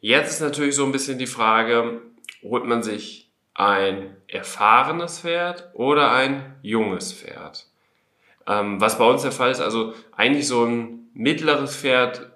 Jetzt 0.00 0.32
ist 0.32 0.40
natürlich 0.40 0.74
so 0.74 0.84
ein 0.84 0.92
bisschen 0.92 1.18
die 1.18 1.28
Frage, 1.28 2.02
holt 2.42 2.64
man 2.64 2.82
sich 2.82 3.30
ein 3.54 4.16
erfahrenes 4.26 5.20
Pferd 5.20 5.70
oder 5.74 6.10
ein 6.10 6.56
junges 6.62 7.12
Pferd? 7.12 7.66
Ähm, 8.48 8.80
was 8.80 8.98
bei 8.98 9.04
uns 9.04 9.22
der 9.22 9.30
Fall 9.30 9.52
ist, 9.52 9.60
also 9.60 9.94
eigentlich 10.16 10.48
so 10.48 10.64
ein 10.64 11.10
mittleres 11.14 11.76
Pferd, 11.76 12.31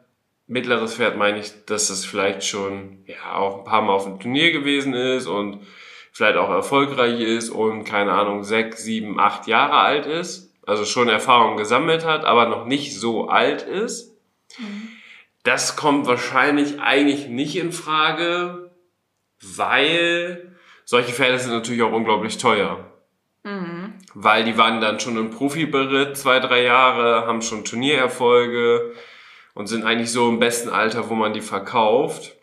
mittleres 0.47 0.95
Pferd 0.95 1.17
meine 1.17 1.41
ich, 1.41 1.65
dass 1.67 1.88
das 1.88 2.05
vielleicht 2.05 2.45
schon 2.45 3.05
ja, 3.07 3.35
auch 3.35 3.59
ein 3.59 3.65
paar 3.65 3.83
Mal 3.83 3.93
auf 3.93 4.05
dem 4.05 4.21
Turnier 4.21 4.53
gewesen 4.53 4.95
ist 4.95 5.26
und 5.26 5.67
vielleicht 6.12 6.37
auch 6.38 6.50
erfolgreich 6.50 7.21
ist 7.21 7.50
und 7.50 7.85
keine 7.85 8.12
Ahnung, 8.12 8.43
sechs, 8.43 8.83
sieben, 8.83 9.21
acht 9.21 9.47
Jahre 9.47 9.75
alt 9.75 10.07
ist, 10.07 10.55
also 10.67 10.85
schon 10.85 11.09
Erfahrung 11.09 11.57
gesammelt 11.57 12.05
hat, 12.05 12.25
aber 12.25 12.47
noch 12.47 12.65
nicht 12.65 12.99
so 12.99 13.29
alt 13.29 13.62
ist. 13.62 14.17
Das 15.43 15.76
kommt 15.76 16.07
wahrscheinlich 16.07 16.81
eigentlich 16.81 17.29
nicht 17.29 17.57
in 17.57 17.71
Frage, 17.71 18.71
weil 19.41 20.57
solche 20.85 21.12
Pferde 21.12 21.38
sind 21.38 21.53
natürlich 21.53 21.83
auch 21.83 21.93
unglaublich 21.93 22.38
teuer. 22.38 22.91
Mhm. 23.45 23.95
Weil 24.15 24.45
die 24.45 24.57
waren 24.57 24.81
dann 24.81 24.99
schon 24.99 25.17
im 25.19 25.31
Profiberitt 25.31 26.17
zwei, 26.17 26.41
drei 26.41 26.62
Jahre, 26.62 27.26
haben 27.26 27.43
schon 27.43 27.65
Turniererfolge 27.65 28.95
und 29.56 29.68
sind 29.68 29.84
eigentlich 29.84 30.10
so 30.10 30.28
im 30.28 30.38
besten 30.38 30.68
Alter, 30.68 31.08
wo 31.08 31.14
man 31.14 31.32
die 31.32 31.40
verkauft. 31.40 32.36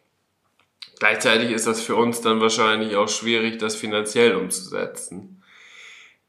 Gleichzeitig 0.98 1.52
ist 1.52 1.68
das 1.68 1.80
für 1.80 1.96
uns 1.96 2.22
dann 2.22 2.42
wahrscheinlich 2.42 2.96
auch 2.96 3.08
schwierig, 3.08 3.60
das 3.60 3.76
finanziell 3.76 4.36
umzusetzen. 4.36 5.44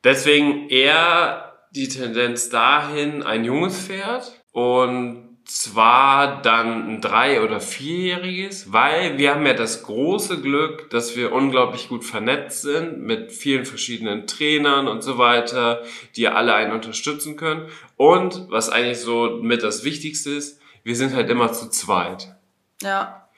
Deswegen 0.04 0.68
eher 0.68 1.54
die 1.70 1.88
Tendenz 1.88 2.50
dahin, 2.50 3.22
ein 3.22 3.44
junges 3.44 3.78
Pferd 3.78 4.42
und 4.52 5.38
zwar 5.46 6.42
dann 6.42 6.88
ein 6.88 7.00
drei- 7.00 7.42
oder 7.42 7.60
vierjähriges, 7.60 8.72
weil 8.72 9.16
wir 9.16 9.34
haben 9.34 9.46
ja 9.46 9.54
das 9.54 9.84
große 9.84 10.42
Glück, 10.42 10.90
dass 10.90 11.16
wir 11.16 11.32
unglaublich 11.32 11.88
gut 11.88 12.04
vernetzt 12.04 12.60
sind 12.60 13.00
mit 13.00 13.32
vielen 13.32 13.64
verschiedenen 13.64 14.26
Trainern 14.26 14.86
und 14.86 15.02
so 15.02 15.16
weiter, 15.16 15.82
die 16.16 16.28
alle 16.28 16.54
einen 16.54 16.72
unterstützen 16.72 17.36
können. 17.36 17.68
Und 17.96 18.46
was 18.50 18.68
eigentlich 18.68 19.00
so 19.00 19.38
mit 19.40 19.62
das 19.62 19.84
Wichtigste 19.84 20.30
ist, 20.30 20.60
wir 20.84 20.94
sind 20.94 21.14
halt 21.14 21.28
immer 21.30 21.52
zu 21.52 21.68
zweit. 21.68 22.36
Ja. 22.82 23.28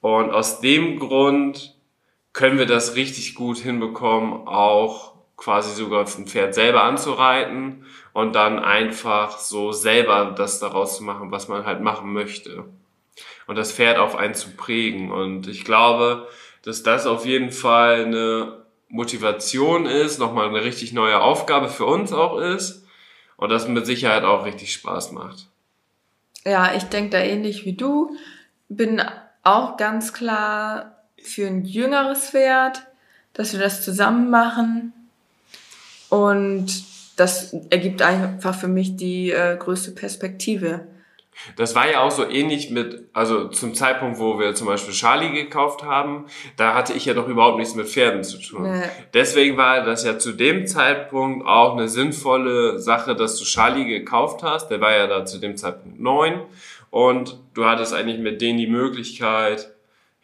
Und 0.00 0.30
aus 0.30 0.60
dem 0.60 0.98
Grund 0.98 1.74
können 2.32 2.58
wir 2.58 2.66
das 2.66 2.94
richtig 2.94 3.34
gut 3.34 3.58
hinbekommen, 3.58 4.46
auch 4.46 5.14
quasi 5.36 5.74
sogar 5.74 6.06
ein 6.06 6.26
Pferd 6.26 6.54
selber 6.54 6.84
anzureiten 6.84 7.86
und 8.12 8.34
dann 8.34 8.58
einfach 8.58 9.38
so 9.38 9.72
selber 9.72 10.34
das 10.36 10.60
daraus 10.60 10.98
zu 10.98 11.04
machen, 11.04 11.32
was 11.32 11.48
man 11.48 11.64
halt 11.64 11.80
machen 11.80 12.12
möchte. 12.12 12.64
Und 13.46 13.56
das 13.56 13.72
Pferd 13.72 13.98
auf 13.98 14.16
einen 14.16 14.34
zu 14.34 14.50
prägen. 14.50 15.10
Und 15.10 15.48
ich 15.48 15.64
glaube, 15.64 16.28
dass 16.62 16.82
das 16.82 17.06
auf 17.06 17.24
jeden 17.24 17.50
Fall 17.50 18.04
eine 18.04 18.64
Motivation 18.88 19.86
ist, 19.86 20.18
nochmal 20.18 20.48
eine 20.48 20.62
richtig 20.62 20.92
neue 20.92 21.20
Aufgabe 21.20 21.68
für 21.68 21.86
uns 21.86 22.12
auch 22.12 22.38
ist 22.38 22.86
und 23.36 23.48
das 23.50 23.66
mit 23.66 23.86
Sicherheit 23.86 24.24
auch 24.24 24.44
richtig 24.44 24.72
Spaß 24.72 25.12
macht. 25.12 25.48
Ja, 26.44 26.74
ich 26.74 26.84
denke 26.84 27.10
da 27.10 27.18
ähnlich 27.18 27.64
wie 27.64 27.74
du. 27.74 28.16
Bin 28.68 29.02
auch 29.42 29.76
ganz 29.76 30.12
klar 30.12 31.04
für 31.22 31.46
ein 31.46 31.64
jüngeres 31.64 32.30
Pferd, 32.30 32.86
dass 33.32 33.52
wir 33.52 33.60
das 33.60 33.82
zusammen 33.82 34.30
machen. 34.30 34.92
Und 36.08 36.84
das 37.16 37.52
ergibt 37.70 38.02
einfach 38.02 38.54
für 38.54 38.68
mich 38.68 38.96
die 38.96 39.30
äh, 39.30 39.56
größte 39.56 39.92
Perspektive. 39.92 40.86
Das 41.56 41.74
war 41.74 41.90
ja 41.90 42.00
auch 42.00 42.10
so 42.10 42.28
ähnlich 42.28 42.70
mit, 42.70 43.08
also 43.12 43.48
zum 43.48 43.74
Zeitpunkt, 43.74 44.18
wo 44.18 44.38
wir 44.38 44.54
zum 44.54 44.66
Beispiel 44.66 44.94
Charlie 44.94 45.32
gekauft 45.32 45.82
haben, 45.82 46.26
da 46.56 46.74
hatte 46.74 46.92
ich 46.92 47.04
ja 47.04 47.14
doch 47.14 47.28
überhaupt 47.28 47.58
nichts 47.58 47.74
mit 47.74 47.88
Pferden 47.88 48.24
zu 48.24 48.38
tun. 48.38 48.70
Nee. 48.70 48.82
Deswegen 49.14 49.56
war 49.56 49.82
das 49.84 50.04
ja 50.04 50.18
zu 50.18 50.32
dem 50.32 50.66
Zeitpunkt 50.66 51.46
auch 51.46 51.76
eine 51.76 51.88
sinnvolle 51.88 52.78
Sache, 52.78 53.14
dass 53.16 53.38
du 53.38 53.44
Charlie 53.44 53.86
gekauft 53.86 54.42
hast. 54.42 54.68
Der 54.68 54.80
war 54.80 54.92
ja 54.92 55.06
da 55.06 55.24
zu 55.24 55.38
dem 55.38 55.56
Zeitpunkt 55.56 56.00
neun 56.00 56.40
und 56.90 57.38
du 57.54 57.64
hattest 57.64 57.94
eigentlich 57.94 58.18
mit 58.18 58.40
denen 58.40 58.58
die 58.58 58.66
Möglichkeit, 58.66 59.70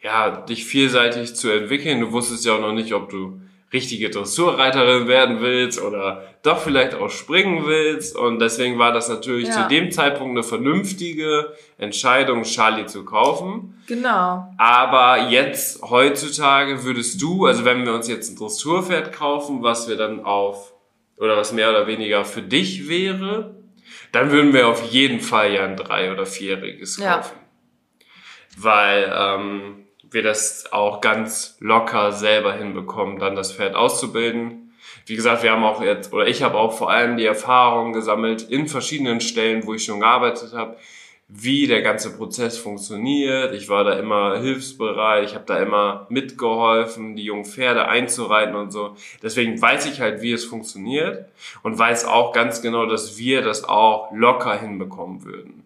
ja, 0.01 0.29
dich 0.29 0.65
vielseitig 0.65 1.35
zu 1.35 1.49
entwickeln. 1.49 2.01
Du 2.01 2.11
wusstest 2.11 2.45
ja 2.45 2.53
auch 2.53 2.61
noch 2.61 2.73
nicht, 2.73 2.93
ob 2.93 3.09
du 3.09 3.41
richtige 3.73 4.09
Dressurreiterin 4.09 5.07
werden 5.07 5.41
willst 5.41 5.81
oder 5.81 6.23
doch 6.41 6.59
vielleicht 6.59 6.95
auch 6.95 7.09
springen 7.09 7.65
willst. 7.65 8.15
Und 8.15 8.39
deswegen 8.39 8.79
war 8.79 8.93
das 8.93 9.09
natürlich 9.09 9.49
ja. 9.49 9.63
zu 9.63 9.67
dem 9.67 9.91
Zeitpunkt 9.91 10.31
eine 10.31 10.43
vernünftige 10.43 11.53
Entscheidung, 11.77 12.43
Charlie 12.43 12.85
zu 12.85 13.03
kaufen. 13.03 13.81
Genau. 13.87 14.53
Aber 14.57 15.29
jetzt, 15.29 15.81
heutzutage, 15.81 16.83
würdest 16.83 17.21
du, 17.21 17.45
also 17.45 17.65
wenn 17.65 17.85
wir 17.85 17.93
uns 17.93 18.07
jetzt 18.07 18.31
ein 18.31 18.37
Dressurpferd 18.37 19.11
kaufen, 19.11 19.63
was 19.63 19.89
wir 19.89 19.97
dann 19.97 20.23
auf, 20.23 20.73
oder 21.17 21.35
was 21.35 21.51
mehr 21.51 21.69
oder 21.69 21.87
weniger 21.87 22.23
für 22.23 22.41
dich 22.41 22.87
wäre, 22.87 23.55
dann 24.11 24.31
würden 24.31 24.53
wir 24.53 24.67
auf 24.67 24.83
jeden 24.91 25.19
Fall 25.19 25.51
ja 25.51 25.65
ein 25.65 25.75
drei- 25.75 26.11
oder 26.11 26.25
vierjähriges 26.25 26.97
kaufen. 26.97 27.35
Ja. 27.35 28.05
Weil, 28.57 29.13
ähm, 29.13 29.86
wir 30.11 30.23
das 30.23 30.71
auch 30.71 31.01
ganz 31.01 31.57
locker 31.59 32.11
selber 32.11 32.53
hinbekommen, 32.53 33.19
dann 33.19 33.35
das 33.35 33.51
Pferd 33.51 33.75
auszubilden. 33.75 34.73
Wie 35.05 35.15
gesagt, 35.15 35.43
wir 35.43 35.51
haben 35.51 35.63
auch 35.63 35.81
jetzt, 35.81 36.13
oder 36.13 36.27
ich 36.27 36.43
habe 36.43 36.57
auch 36.57 36.77
vor 36.77 36.89
allem 36.89 37.17
die 37.17 37.25
Erfahrung 37.25 37.93
gesammelt 37.93 38.43
in 38.43 38.67
verschiedenen 38.67 39.21
Stellen, 39.21 39.65
wo 39.65 39.73
ich 39.73 39.85
schon 39.85 40.01
gearbeitet 40.01 40.53
habe, 40.53 40.77
wie 41.29 41.67
der 41.67 41.81
ganze 41.81 42.15
Prozess 42.15 42.57
funktioniert. 42.57 43.53
Ich 43.53 43.67
war 43.67 43.83
da 43.83 43.99
immer 43.99 44.39
hilfsbereit, 44.39 45.25
ich 45.25 45.35
habe 45.35 45.43
da 45.45 45.59
immer 45.59 46.07
mitgeholfen, 46.09 47.15
die 47.17 47.23
jungen 47.23 47.43
Pferde 47.45 47.87
einzureiten 47.87 48.55
und 48.55 48.71
so. 48.71 48.95
Deswegen 49.21 49.61
weiß 49.61 49.87
ich 49.87 49.99
halt, 49.99 50.21
wie 50.21 50.31
es 50.31 50.45
funktioniert 50.45 51.25
und 51.63 51.77
weiß 51.77 52.05
auch 52.05 52.31
ganz 52.31 52.61
genau, 52.61 52.85
dass 52.85 53.17
wir 53.17 53.41
das 53.41 53.65
auch 53.65 54.09
locker 54.13 54.57
hinbekommen 54.57 55.25
würden. 55.25 55.65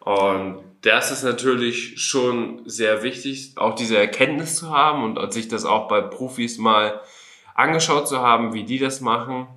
Und 0.00 0.62
das 0.86 1.10
ist 1.10 1.24
natürlich 1.24 2.00
schon 2.00 2.62
sehr 2.64 3.02
wichtig, 3.02 3.54
auch 3.56 3.74
diese 3.74 3.98
Erkenntnis 3.98 4.54
zu 4.54 4.70
haben 4.70 5.02
und 5.02 5.32
sich 5.32 5.48
das 5.48 5.64
auch 5.64 5.88
bei 5.88 6.00
Profis 6.00 6.58
mal 6.58 7.00
angeschaut 7.56 8.06
zu 8.06 8.20
haben, 8.20 8.54
wie 8.54 8.64
die 8.64 8.78
das 8.78 9.00
machen. 9.00 9.48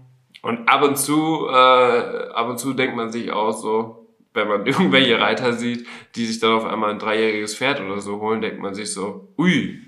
Und 0.41 0.67
ab 0.67 0.81
und 0.81 0.97
zu, 0.97 1.47
äh, 1.47 1.53
ab 1.53 2.49
und 2.49 2.57
zu 2.57 2.73
denkt 2.73 2.95
man 2.95 3.11
sich 3.11 3.31
auch 3.31 3.51
so, 3.51 4.07
wenn 4.33 4.47
man 4.47 4.65
irgendwelche 4.65 5.19
Reiter 5.19 5.53
sieht, 5.53 5.85
die 6.15 6.25
sich 6.25 6.39
dann 6.39 6.53
auf 6.53 6.65
einmal 6.65 6.89
ein 6.89 6.99
dreijähriges 6.99 7.55
Pferd 7.55 7.79
oder 7.79 8.01
so 8.01 8.19
holen, 8.19 8.41
denkt 8.41 8.59
man 8.59 8.73
sich 8.73 8.91
so, 8.91 9.27
ui, 9.37 9.79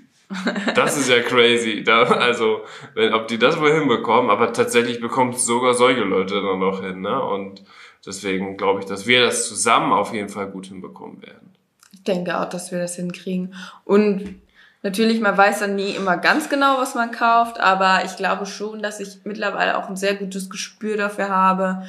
das 0.76 0.96
ist 0.96 1.10
ja 1.10 1.20
crazy. 1.28 1.82
Da, 1.82 2.04
also, 2.04 2.60
wenn, 2.94 3.14
ob 3.14 3.26
die 3.26 3.38
das 3.38 3.60
wohl 3.60 3.72
hinbekommen, 3.72 4.30
aber 4.30 4.52
tatsächlich 4.52 5.00
bekommt 5.00 5.38
sogar 5.38 5.74
solche 5.74 6.04
Leute 6.04 6.40
dann 6.40 6.60
noch 6.60 6.82
hin, 6.82 7.00
ne? 7.00 7.20
Und 7.20 7.64
Deswegen 8.04 8.56
glaube 8.56 8.80
ich, 8.80 8.86
dass 8.86 9.06
wir 9.06 9.22
das 9.22 9.46
zusammen 9.46 9.92
auf 9.92 10.12
jeden 10.12 10.28
Fall 10.28 10.48
gut 10.48 10.66
hinbekommen 10.66 11.22
werden. 11.22 11.54
Ich 11.92 12.02
denke 12.02 12.38
auch, 12.40 12.48
dass 12.48 12.72
wir 12.72 12.78
das 12.78 12.96
hinkriegen. 12.96 13.54
Und 13.84 14.40
natürlich, 14.82 15.20
man 15.20 15.36
weiß 15.36 15.60
dann 15.60 15.76
nie 15.76 15.90
immer 15.90 16.16
ganz 16.16 16.48
genau, 16.48 16.78
was 16.78 16.94
man 16.94 17.12
kauft, 17.12 17.60
aber 17.60 18.04
ich 18.04 18.16
glaube 18.16 18.46
schon, 18.46 18.82
dass 18.82 18.98
ich 18.98 19.20
mittlerweile 19.24 19.78
auch 19.78 19.88
ein 19.88 19.96
sehr 19.96 20.14
gutes 20.14 20.50
Gespür 20.50 20.96
dafür 20.96 21.28
habe, 21.28 21.84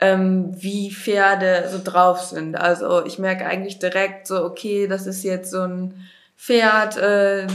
ähm, 0.00 0.54
wie 0.58 0.90
Pferde 0.90 1.68
so 1.70 1.78
drauf 1.82 2.22
sind. 2.22 2.56
Also 2.56 3.04
ich 3.04 3.18
merke 3.18 3.44
eigentlich 3.44 3.78
direkt 3.78 4.26
so, 4.26 4.42
okay, 4.44 4.86
das 4.86 5.06
ist 5.06 5.22
jetzt 5.24 5.50
so 5.50 5.60
ein 5.60 5.94
Pferd, 6.38 6.96
äh, 6.96 7.46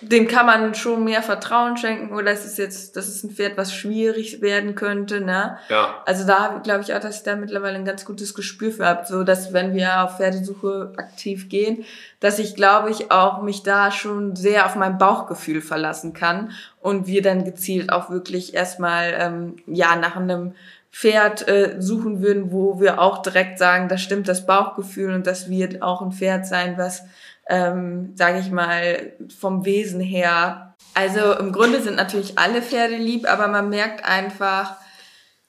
dem 0.00 0.28
kann 0.28 0.46
man 0.46 0.74
schon 0.74 1.02
mehr 1.02 1.22
Vertrauen 1.22 1.76
schenken 1.76 2.14
oder 2.14 2.30
es 2.30 2.44
ist 2.44 2.56
jetzt, 2.56 2.96
das 2.96 3.08
ist 3.08 3.24
ein 3.24 3.30
Pferd, 3.30 3.56
was 3.56 3.74
schwierig 3.74 4.40
werden 4.40 4.74
könnte, 4.76 5.20
ne? 5.20 5.58
Ja. 5.68 6.02
Also 6.06 6.26
da 6.26 6.60
glaube 6.62 6.82
ich 6.82 6.94
auch, 6.94 7.00
dass 7.00 7.16
ich 7.16 7.22
da 7.24 7.34
mittlerweile 7.34 7.76
ein 7.76 7.84
ganz 7.84 8.04
gutes 8.04 8.34
Gespür 8.34 8.70
für 8.70 8.86
habe, 8.86 9.06
so 9.06 9.24
dass 9.24 9.52
wenn 9.52 9.74
wir 9.74 10.04
auf 10.04 10.18
Pferdesuche 10.18 10.92
aktiv 10.96 11.48
gehen, 11.48 11.84
dass 12.20 12.38
ich 12.38 12.54
glaube 12.54 12.90
ich 12.90 13.10
auch 13.10 13.42
mich 13.42 13.64
da 13.64 13.90
schon 13.90 14.36
sehr 14.36 14.66
auf 14.66 14.76
mein 14.76 14.98
Bauchgefühl 14.98 15.60
verlassen 15.60 16.12
kann 16.12 16.52
und 16.80 17.08
wir 17.08 17.22
dann 17.22 17.44
gezielt 17.44 17.90
auch 17.92 18.08
wirklich 18.08 18.54
erstmal 18.54 19.14
ähm, 19.18 19.56
ja 19.66 19.96
nach 19.96 20.14
einem 20.14 20.54
Pferd 20.90 21.46
äh, 21.48 21.76
suchen 21.80 22.22
würden, 22.22 22.50
wo 22.50 22.80
wir 22.80 23.00
auch 23.00 23.22
direkt 23.22 23.58
sagen, 23.58 23.88
da 23.88 23.98
stimmt 23.98 24.26
das 24.26 24.46
Bauchgefühl 24.46 25.12
und 25.12 25.26
das 25.26 25.50
wird 25.50 25.82
auch 25.82 26.02
ein 26.02 26.12
Pferd 26.12 26.46
sein, 26.46 26.78
was 26.78 27.04
ähm, 27.48 28.12
sage 28.14 28.40
ich 28.40 28.50
mal, 28.50 29.12
vom 29.38 29.64
Wesen 29.64 30.00
her. 30.00 30.74
Also 30.94 31.32
im 31.34 31.52
Grunde 31.52 31.80
sind 31.80 31.96
natürlich 31.96 32.38
alle 32.38 32.62
Pferde 32.62 32.96
lieb, 32.96 33.30
aber 33.30 33.48
man 33.48 33.70
merkt 33.70 34.04
einfach 34.04 34.76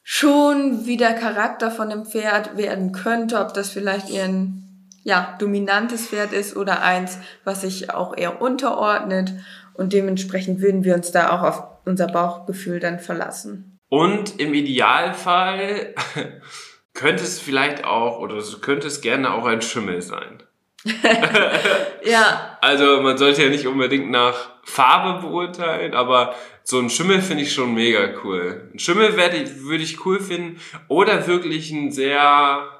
schon, 0.03 0.85
wie 0.85 0.97
der 0.97 1.13
Charakter 1.13 1.69
von 1.69 1.89
dem 1.89 2.05
Pferd 2.05 2.57
werden 2.57 2.91
könnte, 2.93 3.39
ob 3.39 3.53
das 3.53 3.69
vielleicht 3.69 4.09
ihren 4.09 4.87
ja, 5.03 5.35
dominantes 5.39 6.07
Pferd 6.07 6.33
ist 6.33 6.55
oder 6.55 6.81
eins, 6.81 7.19
was 7.43 7.61
sich 7.61 7.93
auch 7.93 8.15
eher 8.15 8.41
unterordnet. 8.41 9.33
Und 9.73 9.93
dementsprechend 9.93 10.61
würden 10.61 10.83
wir 10.83 10.95
uns 10.95 11.11
da 11.11 11.31
auch 11.31 11.43
auf 11.43 11.63
unser 11.85 12.07
Bauchgefühl 12.07 12.79
dann 12.79 12.99
verlassen. 12.99 13.77
Und 13.89 14.39
im 14.39 14.53
Idealfall 14.53 15.95
könnte 16.93 17.23
es 17.23 17.39
vielleicht 17.39 17.85
auch, 17.85 18.19
oder 18.19 18.41
könnte 18.61 18.87
es 18.87 19.01
gerne 19.01 19.33
auch 19.33 19.45
ein 19.45 19.61
Schimmel 19.61 20.01
sein. 20.01 20.43
ja. 22.03 22.57
Also 22.61 23.01
man 23.01 23.17
sollte 23.17 23.43
ja 23.43 23.49
nicht 23.49 23.67
unbedingt 23.67 24.09
nach 24.09 24.49
Farbe 24.63 25.27
beurteilen, 25.27 25.93
aber 25.93 26.35
so 26.63 26.79
ein 26.79 26.89
Schimmel 26.89 27.21
finde 27.21 27.43
ich 27.43 27.53
schon 27.53 27.73
mega 27.73 28.09
cool. 28.23 28.69
Ein 28.73 28.79
Schimmel 28.79 29.17
würde 29.17 29.83
ich, 29.83 30.05
cool 30.05 30.19
finden 30.19 30.59
oder 30.87 31.27
wirklich 31.27 31.71
ein 31.71 31.91
sehr 31.91 32.79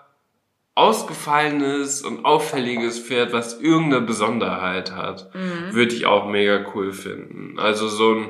ausgefallenes 0.76 2.04
und 2.04 2.24
auffälliges 2.24 3.00
Pferd, 3.00 3.34
was 3.34 3.60
irgendeine 3.60 4.06
Besonderheit 4.06 4.96
hat, 4.96 5.34
mhm. 5.36 5.74
würde 5.74 5.94
ich 5.94 6.06
auch 6.06 6.30
mega 6.30 6.66
cool 6.74 6.94
finden. 6.94 7.60
Also 7.60 7.90
so 7.90 8.14
ein, 8.14 8.30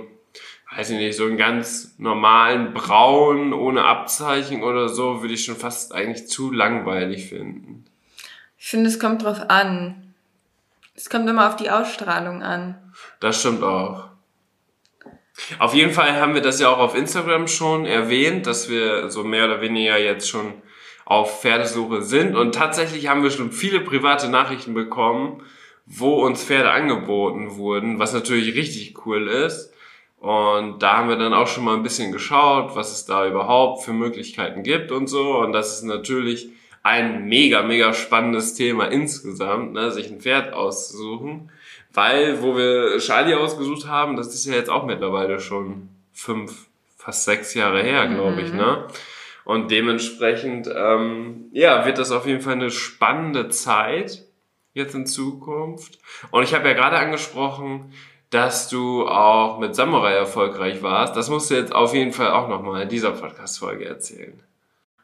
weiß 0.75 0.89
ich 0.91 0.97
nicht, 0.97 1.15
so 1.15 1.25
einen 1.25 1.37
ganz 1.37 1.95
normalen 1.99 2.73
Braun 2.73 3.53
ohne 3.53 3.83
Abzeichen 3.83 4.63
oder 4.63 4.89
so 4.89 5.21
würde 5.21 5.35
ich 5.35 5.45
schon 5.45 5.57
fast 5.57 5.93
eigentlich 5.93 6.27
zu 6.27 6.51
langweilig 6.51 7.27
finden. 7.27 7.85
Ich 8.59 8.67
finde, 8.67 8.89
es 8.89 8.99
kommt 8.99 9.23
drauf 9.23 9.49
an. 9.49 10.13
Es 10.93 11.09
kommt 11.09 11.29
immer 11.29 11.47
auf 11.47 11.55
die 11.55 11.71
Ausstrahlung 11.71 12.43
an. 12.43 12.75
Das 13.21 13.39
stimmt 13.39 13.63
auch. 13.63 14.09
Auf 15.57 15.73
jeden 15.73 15.93
Fall 15.93 16.19
haben 16.19 16.33
wir 16.33 16.41
das 16.41 16.59
ja 16.59 16.67
auch 16.69 16.79
auf 16.79 16.95
Instagram 16.95 17.47
schon 17.47 17.85
erwähnt, 17.85 18.45
dass 18.45 18.69
wir 18.69 19.09
so 19.09 19.23
mehr 19.23 19.45
oder 19.45 19.61
weniger 19.61 19.97
jetzt 19.97 20.29
schon 20.29 20.53
auf 21.05 21.41
Pferdesuche 21.41 22.01
sind. 22.01 22.35
Und 22.35 22.53
tatsächlich 22.53 23.07
haben 23.07 23.23
wir 23.23 23.31
schon 23.31 23.53
viele 23.53 23.79
private 23.79 24.27
Nachrichten 24.27 24.73
bekommen, 24.73 25.41
wo 25.85 26.25
uns 26.25 26.43
Pferde 26.43 26.71
angeboten 26.71 27.55
wurden, 27.55 27.97
was 27.97 28.13
natürlich 28.13 28.55
richtig 28.55 29.05
cool 29.05 29.29
ist. 29.29 29.73
Und 30.19 30.83
da 30.83 30.97
haben 30.97 31.07
wir 31.07 31.15
dann 31.15 31.33
auch 31.33 31.47
schon 31.47 31.63
mal 31.63 31.77
ein 31.77 31.83
bisschen 31.83 32.11
geschaut, 32.11 32.75
was 32.75 32.91
es 32.91 33.05
da 33.05 33.25
überhaupt 33.25 33.83
für 33.83 33.93
Möglichkeiten 33.93 34.63
gibt 34.63 34.91
und 34.91 35.07
so. 35.07 35.37
Und 35.37 35.53
das 35.53 35.77
ist 35.77 35.83
natürlich 35.83 36.49
ein 36.83 37.25
mega, 37.25 37.61
mega 37.61 37.93
spannendes 37.93 38.53
Thema 38.53 38.85
insgesamt, 38.85 39.73
ne, 39.73 39.91
sich 39.91 40.09
ein 40.09 40.19
Pferd 40.19 40.53
auszusuchen. 40.53 41.51
Weil, 41.93 42.41
wo 42.41 42.55
wir 42.55 42.99
Charlie 42.99 43.33
ausgesucht 43.33 43.87
haben, 43.87 44.15
das 44.15 44.33
ist 44.33 44.45
ja 44.45 44.53
jetzt 44.53 44.69
auch 44.69 44.85
mittlerweile 44.85 45.39
schon 45.39 45.89
fünf, 46.13 46.67
fast 46.97 47.25
sechs 47.25 47.53
Jahre 47.53 47.81
her, 47.81 48.07
glaube 48.07 48.41
ich, 48.41 48.51
mhm. 48.51 48.57
ne? 48.57 48.87
Und 49.43 49.71
dementsprechend, 49.71 50.69
ähm, 50.73 51.45
ja, 51.51 51.83
wird 51.85 51.97
das 51.97 52.11
auf 52.11 52.27
jeden 52.27 52.41
Fall 52.41 52.53
eine 52.53 52.69
spannende 52.69 53.49
Zeit 53.49 54.23
jetzt 54.73 54.93
in 54.93 55.07
Zukunft. 55.07 55.97
Und 56.29 56.43
ich 56.43 56.53
habe 56.53 56.67
ja 56.67 56.75
gerade 56.75 56.97
angesprochen, 56.97 57.91
dass 58.29 58.69
du 58.69 59.07
auch 59.07 59.57
mit 59.57 59.73
Samurai 59.73 60.13
erfolgreich 60.13 60.83
warst. 60.83 61.15
Das 61.15 61.31
musst 61.31 61.49
du 61.49 61.55
jetzt 61.55 61.73
auf 61.73 61.95
jeden 61.95 62.13
Fall 62.13 62.31
auch 62.31 62.47
nochmal 62.47 62.83
in 62.83 62.89
dieser 62.89 63.11
Podcast-Folge 63.11 63.85
erzählen. 63.85 64.39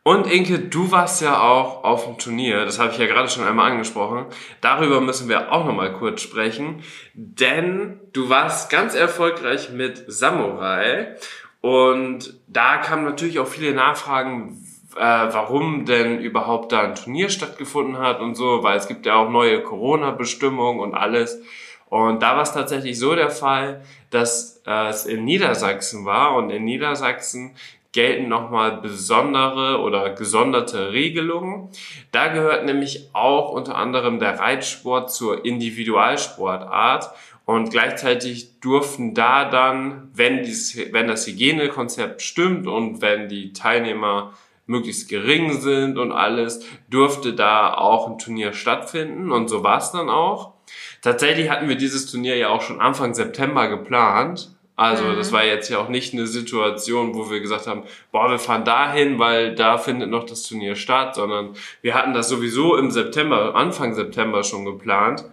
Und 0.07 0.27
Inke, 0.27 0.59
du 0.59 0.91
warst 0.91 1.19
ja 1.23 1.41
auch 1.41 1.83
auf 1.83 2.05
dem 2.05 2.19
Turnier, 2.19 2.63
das 2.63 2.77
habe 2.77 2.91
ich 2.91 2.99
ja 2.99 3.07
gerade 3.07 3.27
schon 3.27 3.43
einmal 3.43 3.71
angesprochen. 3.71 4.27
Darüber 4.61 5.01
müssen 5.01 5.27
wir 5.29 5.51
auch 5.51 5.65
nochmal 5.65 5.93
kurz 5.93 6.21
sprechen, 6.21 6.83
denn 7.15 7.99
du 8.13 8.29
warst 8.29 8.69
ganz 8.69 8.93
erfolgreich 8.93 9.71
mit 9.71 10.03
Samurai 10.05 11.15
und 11.59 12.39
da 12.45 12.77
kamen 12.77 13.03
natürlich 13.03 13.39
auch 13.39 13.47
viele 13.47 13.73
Nachfragen, 13.73 14.63
äh, 14.95 14.99
warum 14.99 15.85
denn 15.85 16.19
überhaupt 16.19 16.71
da 16.71 16.81
ein 16.81 16.93
Turnier 16.93 17.29
stattgefunden 17.29 17.97
hat 17.97 18.19
und 18.19 18.35
so, 18.35 18.61
weil 18.61 18.77
es 18.77 18.87
gibt 18.87 19.07
ja 19.07 19.15
auch 19.15 19.31
neue 19.31 19.63
Corona-Bestimmungen 19.63 20.81
und 20.81 20.93
alles. 20.93 21.41
Und 21.89 22.21
da 22.21 22.35
war 22.35 22.43
es 22.43 22.53
tatsächlich 22.53 22.99
so 22.99 23.15
der 23.15 23.31
Fall, 23.31 23.83
dass 24.11 24.61
äh, 24.67 24.89
es 24.89 25.07
in 25.07 25.25
Niedersachsen 25.25 26.05
war 26.05 26.35
und 26.35 26.51
in 26.51 26.63
Niedersachsen 26.63 27.55
gelten 27.95 28.27
nochmal 28.27 28.81
besondere 28.81 29.79
oder 29.79 30.10
gesonderte 30.12 30.91
Regelungen. 30.91 31.69
Da 32.12 32.27
gehört 32.27 32.65
nämlich 32.65 33.10
auch 33.13 33.51
unter 33.51 33.75
anderem 33.75 34.19
der 34.19 34.38
Reitsport 34.38 35.12
zur 35.12 35.45
Individualsportart 35.45 37.10
und 37.45 37.71
gleichzeitig 37.71 38.60
durften 38.60 39.13
da 39.13 39.49
dann, 39.49 40.10
wenn, 40.13 40.43
dieses, 40.43 40.91
wenn 40.91 41.08
das 41.08 41.25
Hygienekonzept 41.25 42.21
stimmt 42.21 42.67
und 42.67 43.01
wenn 43.01 43.29
die 43.29 43.53
Teilnehmer 43.53 44.34
möglichst 44.65 45.08
gering 45.08 45.53
sind 45.53 45.97
und 45.97 46.12
alles, 46.12 46.65
durfte 46.89 47.34
da 47.34 47.73
auch 47.73 48.10
ein 48.10 48.17
Turnier 48.17 48.51
stattfinden 48.51 49.31
und 49.31 49.47
so 49.47 49.63
war 49.63 49.77
es 49.77 49.91
dann 49.91 50.10
auch. 50.10 50.53
Tatsächlich 51.01 51.49
hatten 51.49 51.69
wir 51.69 51.75
dieses 51.75 52.12
Turnier 52.12 52.36
ja 52.36 52.49
auch 52.49 52.62
schon 52.62 52.81
Anfang 52.81 53.13
September 53.13 53.69
geplant. 53.69 54.54
Also 54.75 55.05
mhm. 55.05 55.15
das 55.15 55.31
war 55.31 55.45
jetzt 55.45 55.69
ja 55.69 55.79
auch 55.79 55.88
nicht 55.88 56.13
eine 56.13 56.27
Situation, 56.27 57.15
wo 57.15 57.29
wir 57.29 57.39
gesagt 57.39 57.67
haben, 57.67 57.83
boah, 58.11 58.29
wir 58.29 58.39
fahren 58.39 58.65
dahin, 58.65 59.19
weil 59.19 59.55
da 59.55 59.77
findet 59.77 60.09
noch 60.09 60.25
das 60.25 60.43
Turnier 60.43 60.75
statt, 60.75 61.15
sondern 61.15 61.55
wir 61.81 61.93
hatten 61.93 62.13
das 62.13 62.27
sowieso 62.27 62.75
im 62.75 62.91
September, 62.91 63.55
Anfang 63.55 63.93
September 63.93 64.43
schon 64.43 64.65
geplant, 64.65 65.23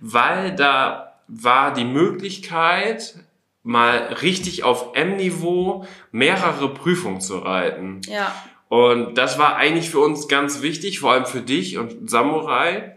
weil 0.00 0.54
da 0.54 1.14
war 1.28 1.72
die 1.72 1.84
Möglichkeit, 1.84 3.14
mal 3.62 3.98
richtig 4.22 4.64
auf 4.64 4.94
M-Niveau 4.94 5.86
mehrere 6.12 6.72
Prüfungen 6.72 7.20
zu 7.20 7.38
reiten. 7.38 8.00
Ja. 8.06 8.34
Und 8.68 9.18
das 9.18 9.38
war 9.38 9.56
eigentlich 9.56 9.90
für 9.90 10.00
uns 10.00 10.28
ganz 10.28 10.62
wichtig, 10.62 11.00
vor 11.00 11.12
allem 11.12 11.26
für 11.26 11.40
dich 11.40 11.76
und 11.76 12.08
Samurai, 12.08 12.96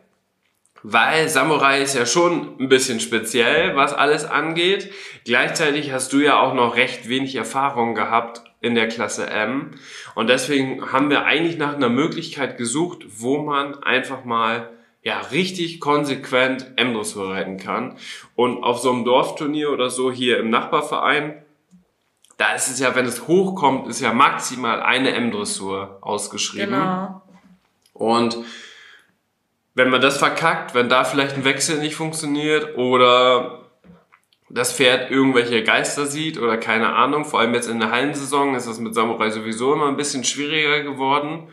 weil 0.84 1.30
Samurai 1.30 1.82
ist 1.82 1.96
ja 1.96 2.06
schon 2.06 2.60
ein 2.60 2.68
bisschen 2.68 3.00
speziell, 3.00 3.76
was 3.76 3.94
alles 3.94 4.26
angeht. 4.26 4.92
Gleichzeitig 5.26 5.92
hast 5.94 6.12
du 6.12 6.20
ja 6.20 6.40
auch 6.40 6.54
noch 6.54 6.76
recht 6.76 7.08
wenig 7.08 7.36
Erfahrung 7.36 7.96
gehabt 7.96 8.44
in 8.60 8.76
der 8.76 8.90
Klasse 8.90 9.28
M. 9.28 9.72
Und 10.14 10.28
deswegen 10.28 10.92
haben 10.92 11.10
wir 11.10 11.26
eigentlich 11.26 11.58
nach 11.58 11.76
einer 11.76 11.90
Möglichkeit 11.90 12.58
gesucht, 12.58 13.06
wo 13.18 13.40
man 13.40 13.82
einfach 13.84 14.26
mal 14.26 14.70
ja, 15.02 15.20
richtig 15.20 15.80
konsequent 15.80 16.72
M-Dressur 16.78 17.32
reiten 17.32 17.58
kann. 17.58 17.98
Und 18.36 18.64
auf 18.64 18.80
so 18.80 18.92
einem 18.92 19.06
Dorfturnier 19.06 19.72
oder 19.72 19.90
so 19.90 20.12
hier 20.12 20.38
im 20.40 20.50
Nachbarverein, 20.50 21.44
da 22.38 22.56
ist 22.56 22.70
es 22.70 22.80
ja, 22.80 22.96
wenn 22.96 23.06
es 23.06 23.28
hochkommt, 23.28 23.88
ist 23.88 24.02
ja 24.02 24.14
maximal 24.14 24.82
eine 24.82 25.12
M-Dressur 25.14 26.00
ausgeschrieben. 26.02 26.72
Genau. 26.72 27.22
Und 27.94 28.38
wenn 29.76 29.90
man 29.90 30.02
das 30.02 30.18
verkackt, 30.18 30.76
wenn 30.76 30.90
da 30.90 31.04
vielleicht 31.04 31.36
ein 31.36 31.46
Wechsel 31.46 31.80
nicht 31.80 31.96
funktioniert 31.96 32.78
oder 32.78 33.70
das 34.50 34.74
Pferd 34.74 35.10
irgendwelche 35.10 35.64
Geister 35.64 36.06
sieht 36.06 36.38
oder 36.40 36.58
keine 36.58 36.94
Ahnung, 36.94 37.26
vor 37.26 37.40
allem 37.40 37.56
jetzt 37.56 37.70
in 37.70 37.80
der 37.80 37.92
Hallensaison 37.92 38.54
ist 38.56 38.68
das 38.68 38.80
mit 38.80 38.94
Samurai 38.94 39.32
sowieso 39.32 39.74
immer 39.74 39.88
ein 39.88 39.98
bisschen 39.98 40.24
schwieriger 40.24 40.84
geworden 40.84 41.48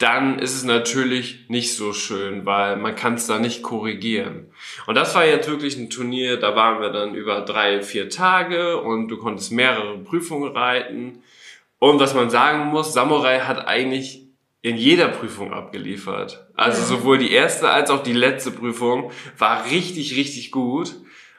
dann 0.00 0.38
ist 0.38 0.54
es 0.54 0.64
natürlich 0.64 1.44
nicht 1.48 1.76
so 1.76 1.92
schön, 1.92 2.46
weil 2.46 2.76
man 2.76 2.96
kann 2.96 3.14
es 3.14 3.26
da 3.26 3.38
nicht 3.38 3.62
korrigieren. 3.62 4.50
Und 4.86 4.94
das 4.94 5.14
war 5.14 5.26
jetzt 5.26 5.48
wirklich 5.48 5.76
ein 5.76 5.90
Turnier, 5.90 6.38
da 6.38 6.56
waren 6.56 6.80
wir 6.80 6.88
dann 6.88 7.14
über 7.14 7.42
drei, 7.42 7.82
vier 7.82 8.08
Tage 8.08 8.80
und 8.80 9.08
du 9.08 9.18
konntest 9.18 9.52
mehrere 9.52 9.98
Prüfungen 9.98 10.56
reiten. 10.56 11.22
Und 11.78 12.00
was 12.00 12.14
man 12.14 12.30
sagen 12.30 12.70
muss, 12.70 12.94
Samurai 12.94 13.40
hat 13.40 13.68
eigentlich 13.68 14.22
in 14.62 14.76
jeder 14.76 15.08
Prüfung 15.08 15.52
abgeliefert. 15.52 16.46
Also 16.54 16.82
sowohl 16.82 17.18
die 17.18 17.32
erste 17.32 17.70
als 17.70 17.90
auch 17.90 18.02
die 18.02 18.12
letzte 18.12 18.50
Prüfung 18.50 19.10
war 19.38 19.64
richtig, 19.66 20.16
richtig 20.16 20.50
gut. 20.50 20.94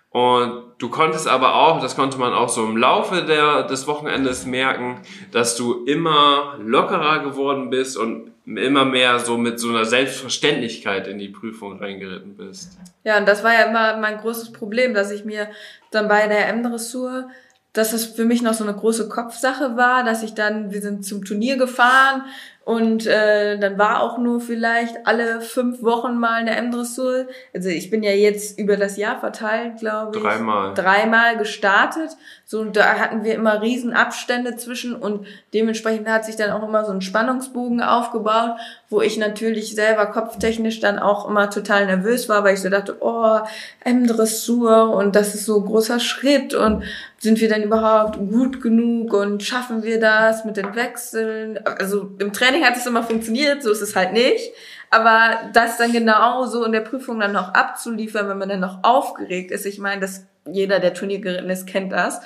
Und 0.09 0.63
du 0.79 0.89
konntest 0.89 1.27
aber 1.27 1.55
auch, 1.55 1.81
das 1.81 1.95
konnte 1.95 2.17
man 2.17 2.33
auch 2.33 2.49
so 2.49 2.65
im 2.65 2.75
Laufe 2.75 3.23
der, 3.23 3.63
des 3.63 3.87
Wochenendes 3.87 4.45
merken, 4.45 5.01
dass 5.31 5.55
du 5.55 5.85
immer 5.85 6.57
lockerer 6.59 7.19
geworden 7.19 7.69
bist 7.69 7.95
und 7.95 8.31
immer 8.45 8.83
mehr 8.83 9.19
so 9.19 9.37
mit 9.37 9.59
so 9.59 9.69
einer 9.69 9.85
Selbstverständlichkeit 9.85 11.07
in 11.07 11.17
die 11.17 11.29
Prüfung 11.29 11.79
reingeritten 11.79 12.35
bist. 12.35 12.77
Ja, 13.03 13.17
und 13.17 13.27
das 13.27 13.43
war 13.43 13.53
ja 13.53 13.63
immer 13.65 13.97
mein 13.97 14.17
großes 14.17 14.51
Problem, 14.51 14.93
dass 14.93 15.11
ich 15.11 15.23
mir 15.23 15.47
dann 15.91 16.09
bei 16.09 16.27
der 16.27 16.49
M-Dressur, 16.49 17.29
dass 17.71 17.93
es 17.93 18.05
für 18.05 18.25
mich 18.25 18.41
noch 18.41 18.53
so 18.53 18.65
eine 18.65 18.75
große 18.75 19.07
Kopfsache 19.07 19.77
war, 19.77 20.03
dass 20.03 20.23
ich 20.23 20.33
dann, 20.33 20.71
wir 20.71 20.81
sind 20.81 21.05
zum 21.05 21.23
Turnier 21.23 21.55
gefahren 21.55 22.23
und 22.63 23.07
äh, 23.07 23.57
dann 23.57 23.79
war 23.79 24.03
auch 24.03 24.19
nur 24.19 24.39
vielleicht 24.39 25.07
alle 25.07 25.41
fünf 25.41 25.81
Wochen 25.81 26.19
mal 26.19 26.35
eine 26.35 26.55
M-Dressur. 26.55 27.27
Also 27.55 27.69
ich 27.69 27.89
bin 27.89 28.03
ja 28.03 28.11
jetzt 28.11 28.59
über 28.59 28.77
das 28.77 28.97
Jahr 28.97 29.19
verteilt, 29.19 29.79
glaube 29.79 30.17
ich. 30.17 30.23
Dreimal. 30.23 30.73
Dreimal 30.75 31.37
gestartet. 31.37 32.11
So, 32.51 32.65
da 32.65 32.99
hatten 32.99 33.23
wir 33.23 33.33
immer 33.35 33.61
riesen 33.61 33.93
Abstände 33.93 34.57
zwischen 34.57 34.93
und 34.93 35.25
dementsprechend 35.53 36.09
hat 36.09 36.25
sich 36.25 36.35
dann 36.35 36.51
auch 36.51 36.67
immer 36.67 36.83
so 36.83 36.91
ein 36.91 36.99
Spannungsbogen 36.99 37.81
aufgebaut, 37.81 38.57
wo 38.89 38.99
ich 38.99 39.17
natürlich 39.17 39.73
selber 39.73 40.07
kopftechnisch 40.07 40.81
dann 40.81 40.99
auch 40.99 41.29
immer 41.29 41.49
total 41.49 41.85
nervös 41.85 42.27
war, 42.27 42.43
weil 42.43 42.55
ich 42.55 42.59
so 42.59 42.67
dachte, 42.67 42.97
oh, 42.99 43.39
M-Dressur 43.85 44.93
und 44.93 45.15
das 45.15 45.33
ist 45.33 45.45
so 45.45 45.61
ein 45.61 45.65
großer 45.65 46.01
Schritt 46.01 46.53
und 46.53 46.83
sind 47.19 47.39
wir 47.39 47.47
denn 47.47 47.63
überhaupt 47.63 48.17
gut 48.17 48.61
genug 48.61 49.13
und 49.13 49.41
schaffen 49.43 49.83
wir 49.83 50.01
das 50.01 50.43
mit 50.43 50.57
den 50.57 50.75
Wechseln? 50.75 51.57
Also 51.79 52.11
im 52.19 52.33
Training 52.33 52.65
hat 52.65 52.75
es 52.75 52.85
immer 52.85 53.03
funktioniert, 53.03 53.63
so 53.63 53.71
ist 53.71 53.81
es 53.81 53.95
halt 53.95 54.11
nicht. 54.11 54.51
Aber 54.89 55.37
das 55.53 55.77
dann 55.77 55.93
genau 55.93 56.45
so 56.47 56.65
in 56.65 56.73
der 56.73 56.81
Prüfung 56.81 57.21
dann 57.21 57.31
noch 57.31 57.53
abzuliefern, 57.53 58.27
wenn 58.27 58.37
man 58.37 58.49
dann 58.49 58.59
noch 58.59 58.79
aufgeregt 58.83 59.51
ist, 59.51 59.65
ich 59.65 59.79
meine, 59.79 60.01
dass 60.01 60.25
jeder, 60.45 60.79
der 60.79 60.93
Turnier 60.93 61.19
geritten 61.19 61.49
ist, 61.49 61.67
kennt 61.67 61.91
das, 61.91 62.21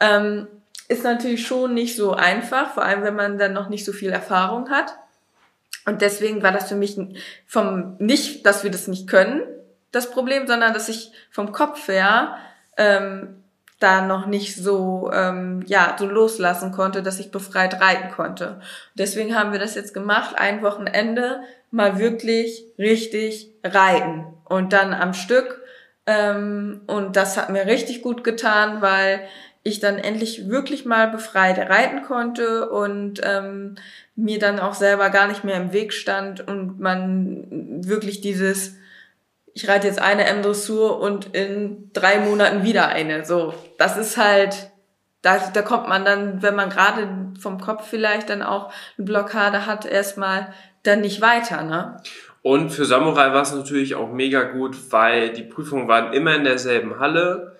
ähm, 0.00 0.46
ist 0.88 1.04
natürlich 1.04 1.46
schon 1.46 1.74
nicht 1.74 1.96
so 1.96 2.14
einfach, 2.14 2.72
vor 2.72 2.84
allem 2.84 3.02
wenn 3.02 3.14
man 3.14 3.38
dann 3.38 3.52
noch 3.52 3.68
nicht 3.68 3.84
so 3.84 3.92
viel 3.92 4.10
Erfahrung 4.10 4.70
hat. 4.70 4.94
Und 5.84 6.02
deswegen 6.02 6.42
war 6.42 6.52
das 6.52 6.68
für 6.68 6.76
mich 6.76 6.98
vom 7.46 7.96
nicht, 7.98 8.44
dass 8.46 8.64
wir 8.64 8.70
das 8.70 8.88
nicht 8.88 9.08
können, 9.08 9.42
das 9.92 10.10
Problem, 10.10 10.46
sondern 10.46 10.74
dass 10.74 10.88
ich 10.88 11.12
vom 11.30 11.52
Kopf 11.52 11.88
her 11.88 12.36
ähm, 12.76 13.42
da 13.80 14.02
noch 14.02 14.26
nicht 14.26 14.56
so 14.56 15.10
ähm, 15.12 15.64
ja 15.66 15.96
so 15.98 16.06
loslassen 16.06 16.72
konnte, 16.72 17.02
dass 17.02 17.20
ich 17.20 17.30
befreit 17.30 17.80
reiten 17.80 18.10
konnte. 18.10 18.60
Deswegen 18.94 19.34
haben 19.34 19.52
wir 19.52 19.58
das 19.58 19.74
jetzt 19.74 19.94
gemacht, 19.94 20.34
ein 20.36 20.62
Wochenende 20.62 21.40
mal 21.70 21.98
wirklich 21.98 22.64
richtig 22.78 23.50
reiten 23.62 24.26
und 24.44 24.72
dann 24.72 24.92
am 24.92 25.14
Stück 25.14 25.62
ähm, 26.08 26.80
und 26.86 27.16
das 27.16 27.36
hat 27.36 27.50
mir 27.50 27.66
richtig 27.66 28.00
gut 28.00 28.24
getan, 28.24 28.80
weil 28.80 29.20
ich 29.62 29.78
dann 29.78 29.98
endlich 29.98 30.48
wirklich 30.48 30.86
mal 30.86 31.08
befreit 31.08 31.58
reiten 31.58 32.02
konnte 32.02 32.70
und 32.70 33.20
ähm, 33.22 33.74
mir 34.16 34.38
dann 34.38 34.58
auch 34.58 34.72
selber 34.72 35.10
gar 35.10 35.28
nicht 35.28 35.44
mehr 35.44 35.56
im 35.56 35.74
Weg 35.74 35.92
stand 35.92 36.40
und 36.48 36.80
man 36.80 37.46
wirklich 37.86 38.22
dieses 38.22 38.78
ich 39.52 39.68
reite 39.68 39.88
jetzt 39.88 40.00
eine 40.00 40.24
M-Dressur 40.24 41.00
und 41.00 41.34
in 41.34 41.90
drei 41.92 42.20
Monaten 42.20 42.62
wieder 42.62 42.88
eine. 42.88 43.24
So, 43.24 43.52
das 43.76 43.96
ist 43.96 44.16
halt, 44.16 44.70
da, 45.20 45.38
da 45.52 45.62
kommt 45.62 45.88
man 45.88 46.04
dann, 46.04 46.42
wenn 46.42 46.54
man 46.54 46.70
gerade 46.70 47.08
vom 47.40 47.60
Kopf 47.60 47.88
vielleicht 47.88 48.30
dann 48.30 48.42
auch 48.42 48.72
eine 48.96 49.04
Blockade 49.04 49.66
hat, 49.66 49.84
erstmal 49.84 50.54
dann 50.84 51.00
nicht 51.00 51.20
weiter, 51.20 51.64
ne? 51.64 52.00
Und 52.48 52.70
für 52.70 52.86
Samurai 52.86 53.34
war 53.34 53.42
es 53.42 53.52
natürlich 53.52 53.94
auch 53.94 54.10
mega 54.10 54.42
gut, 54.42 54.74
weil 54.88 55.34
die 55.34 55.42
Prüfungen 55.42 55.86
waren 55.86 56.14
immer 56.14 56.34
in 56.34 56.44
derselben 56.44 56.98
Halle. 56.98 57.58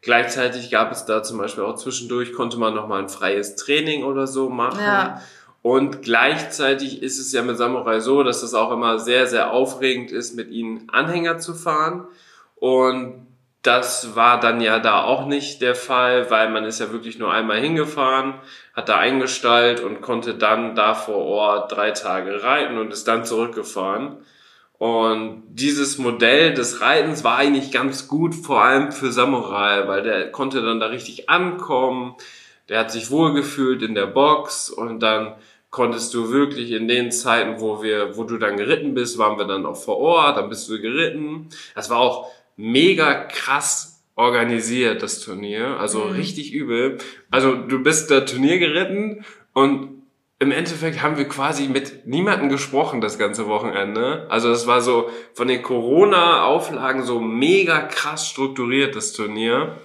Gleichzeitig 0.00 0.70
gab 0.70 0.90
es 0.92 1.04
da 1.04 1.22
zum 1.22 1.36
Beispiel 1.36 1.62
auch 1.62 1.76
zwischendurch, 1.76 2.32
konnte 2.32 2.56
man 2.56 2.74
nochmal 2.74 3.02
ein 3.02 3.10
freies 3.10 3.54
Training 3.56 4.02
oder 4.02 4.26
so 4.26 4.48
machen. 4.48 4.80
Ja. 4.80 5.20
Und 5.60 6.00
gleichzeitig 6.00 7.02
ist 7.02 7.18
es 7.18 7.32
ja 7.32 7.42
mit 7.42 7.58
Samurai 7.58 8.00
so, 8.00 8.22
dass 8.22 8.42
es 8.42 8.54
auch 8.54 8.72
immer 8.72 8.98
sehr, 8.98 9.26
sehr 9.26 9.50
aufregend 9.50 10.10
ist, 10.10 10.34
mit 10.34 10.50
ihnen 10.50 10.88
Anhänger 10.88 11.36
zu 11.36 11.52
fahren. 11.52 12.06
Und 12.54 13.26
das 13.62 14.16
war 14.16 14.40
dann 14.40 14.60
ja 14.60 14.78
da 14.78 15.02
auch 15.02 15.26
nicht 15.26 15.60
der 15.60 15.74
Fall, 15.74 16.30
weil 16.30 16.48
man 16.48 16.64
ist 16.64 16.80
ja 16.80 16.92
wirklich 16.92 17.18
nur 17.18 17.32
einmal 17.32 17.60
hingefahren, 17.60 18.34
hat 18.74 18.88
da 18.88 18.96
eingestellt 18.96 19.80
und 19.80 20.00
konnte 20.00 20.34
dann 20.34 20.74
da 20.74 20.94
vor 20.94 21.16
Ort 21.16 21.72
drei 21.72 21.90
Tage 21.90 22.42
reiten 22.42 22.78
und 22.78 22.92
ist 22.92 23.06
dann 23.06 23.24
zurückgefahren. 23.24 24.16
Und 24.78 25.42
dieses 25.50 25.98
Modell 25.98 26.54
des 26.54 26.80
Reitens 26.80 27.22
war 27.22 27.36
eigentlich 27.36 27.70
ganz 27.70 28.08
gut, 28.08 28.34
vor 28.34 28.62
allem 28.62 28.92
für 28.92 29.12
Samurai, 29.12 29.86
weil 29.86 30.02
der 30.02 30.32
konnte 30.32 30.62
dann 30.62 30.80
da 30.80 30.86
richtig 30.86 31.28
ankommen. 31.28 32.14
Der 32.70 32.78
hat 32.80 32.90
sich 32.90 33.10
wohlgefühlt 33.10 33.82
in 33.82 33.94
der 33.94 34.06
Box 34.06 34.70
und 34.70 35.00
dann 35.00 35.34
konntest 35.68 36.14
du 36.14 36.32
wirklich 36.32 36.70
in 36.70 36.88
den 36.88 37.12
Zeiten, 37.12 37.60
wo 37.60 37.82
wir, 37.82 38.16
wo 38.16 38.24
du 38.24 38.38
dann 38.38 38.56
geritten 38.56 38.94
bist, 38.94 39.18
waren 39.18 39.38
wir 39.38 39.44
dann 39.44 39.66
auch 39.66 39.76
vor 39.76 39.98
Ort, 39.98 40.38
dann 40.38 40.48
bist 40.48 40.68
du 40.70 40.80
geritten. 40.80 41.50
Das 41.74 41.90
war 41.90 41.98
auch 41.98 42.30
mega 42.60 43.24
krass 43.24 44.02
organisiert, 44.16 45.02
das 45.02 45.20
Turnier. 45.20 45.78
Also 45.78 46.04
mhm. 46.04 46.12
richtig 46.12 46.52
übel. 46.52 46.98
Also 47.30 47.54
du 47.54 47.82
bist 47.82 48.10
da 48.10 48.20
Turnier 48.20 48.58
geritten 48.58 49.24
und 49.54 50.00
im 50.38 50.52
Endeffekt 50.52 51.02
haben 51.02 51.18
wir 51.18 51.28
quasi 51.28 51.68
mit 51.68 52.06
niemandem 52.06 52.48
gesprochen 52.48 53.00
das 53.00 53.18
ganze 53.18 53.46
Wochenende. 53.46 54.26
Also 54.30 54.50
es 54.50 54.66
war 54.66 54.80
so 54.80 55.10
von 55.34 55.48
den 55.48 55.62
Corona-Auflagen 55.62 57.02
so 57.02 57.20
mega 57.20 57.80
krass 57.82 58.28
strukturiert, 58.28 58.96
das 58.96 59.12
Turnier 59.12 59.76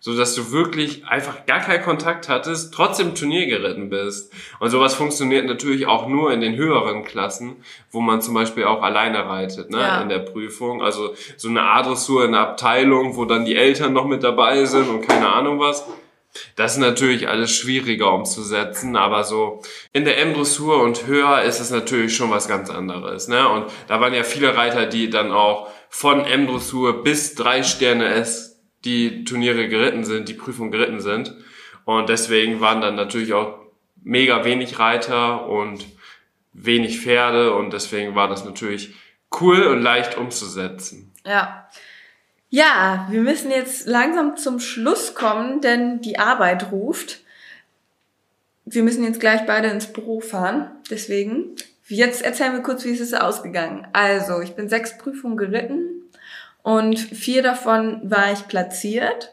so 0.00 0.16
dass 0.16 0.34
du 0.34 0.52
wirklich 0.52 1.06
einfach 1.06 1.46
gar 1.46 1.60
keinen 1.60 1.82
Kontakt 1.82 2.28
hattest, 2.28 2.72
trotzdem 2.72 3.14
Turnier 3.14 3.46
geritten 3.46 3.90
bist. 3.90 4.32
Und 4.60 4.70
sowas 4.70 4.94
funktioniert 4.94 5.46
natürlich 5.46 5.86
auch 5.86 6.06
nur 6.06 6.32
in 6.32 6.40
den 6.40 6.56
höheren 6.56 7.04
Klassen, 7.04 7.56
wo 7.90 8.00
man 8.00 8.20
zum 8.20 8.34
Beispiel 8.34 8.64
auch 8.64 8.82
alleine 8.82 9.26
reitet, 9.26 9.70
ne, 9.70 9.78
ja. 9.78 10.00
in 10.00 10.08
der 10.08 10.20
Prüfung. 10.20 10.82
Also 10.82 11.14
so 11.36 11.48
eine 11.48 11.62
A-Dressur 11.62 12.24
in 12.24 12.32
der 12.32 12.42
Abteilung, 12.42 13.16
wo 13.16 13.24
dann 13.24 13.44
die 13.44 13.56
Eltern 13.56 13.92
noch 13.92 14.06
mit 14.06 14.22
dabei 14.22 14.64
sind 14.64 14.88
und 14.88 15.06
keine 15.06 15.32
Ahnung 15.32 15.58
was. 15.58 15.84
Das 16.56 16.72
ist 16.74 16.78
natürlich 16.78 17.28
alles 17.28 17.50
schwieriger 17.50 18.12
umzusetzen, 18.12 18.96
aber 18.96 19.24
so 19.24 19.62
in 19.92 20.04
der 20.04 20.18
M-Dressur 20.18 20.82
und 20.82 21.06
höher 21.06 21.42
ist 21.42 21.58
es 21.58 21.70
natürlich 21.70 22.14
schon 22.14 22.30
was 22.30 22.48
ganz 22.48 22.70
anderes. 22.70 23.28
Ne? 23.28 23.48
Und 23.48 23.66
da 23.88 24.00
waren 24.00 24.14
ja 24.14 24.22
viele 24.22 24.56
Reiter, 24.56 24.86
die 24.86 25.10
dann 25.10 25.32
auch 25.32 25.68
von 25.88 26.24
M-Dressur 26.24 27.02
bis 27.02 27.34
drei 27.34 27.62
Sterne 27.62 28.06
S 28.08 28.47
die 28.84 29.24
Turniere 29.24 29.68
geritten 29.68 30.04
sind, 30.04 30.28
die 30.28 30.34
Prüfungen 30.34 30.70
geritten 30.70 31.00
sind. 31.00 31.34
Und 31.84 32.08
deswegen 32.08 32.60
waren 32.60 32.80
dann 32.80 32.94
natürlich 32.94 33.32
auch 33.32 33.58
mega 34.02 34.44
wenig 34.44 34.78
Reiter 34.78 35.48
und 35.48 35.86
wenig 36.52 37.00
Pferde 37.00 37.54
und 37.54 37.72
deswegen 37.72 38.14
war 38.14 38.28
das 38.28 38.44
natürlich 38.44 38.94
cool 39.40 39.62
und 39.62 39.82
leicht 39.82 40.16
umzusetzen. 40.16 41.12
Ja. 41.24 41.68
Ja, 42.50 43.06
wir 43.10 43.20
müssen 43.20 43.50
jetzt 43.50 43.86
langsam 43.86 44.38
zum 44.38 44.58
Schluss 44.58 45.14
kommen, 45.14 45.60
denn 45.60 46.00
die 46.00 46.18
Arbeit 46.18 46.72
ruft. 46.72 47.20
Wir 48.64 48.82
müssen 48.82 49.04
jetzt 49.04 49.20
gleich 49.20 49.44
beide 49.44 49.68
ins 49.68 49.92
Büro 49.92 50.20
fahren. 50.20 50.70
Deswegen, 50.90 51.56
jetzt 51.88 52.22
erzählen 52.22 52.54
wir 52.54 52.62
kurz, 52.62 52.86
wie 52.86 52.92
es 52.92 53.00
ist 53.00 53.18
ausgegangen. 53.18 53.86
Also, 53.92 54.40
ich 54.40 54.54
bin 54.54 54.70
sechs 54.70 54.96
Prüfungen 54.96 55.36
geritten 55.36 55.97
und 56.68 56.98
vier 56.98 57.42
davon 57.42 57.98
war 58.10 58.30
ich 58.30 58.46
platziert. 58.46 59.32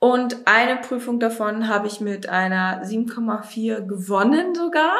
Und 0.00 0.38
eine 0.44 0.74
Prüfung 0.74 1.20
davon 1.20 1.68
habe 1.68 1.86
ich 1.86 2.00
mit 2.00 2.28
einer 2.28 2.82
7,4 2.82 3.82
gewonnen 3.82 4.52
sogar, 4.52 4.92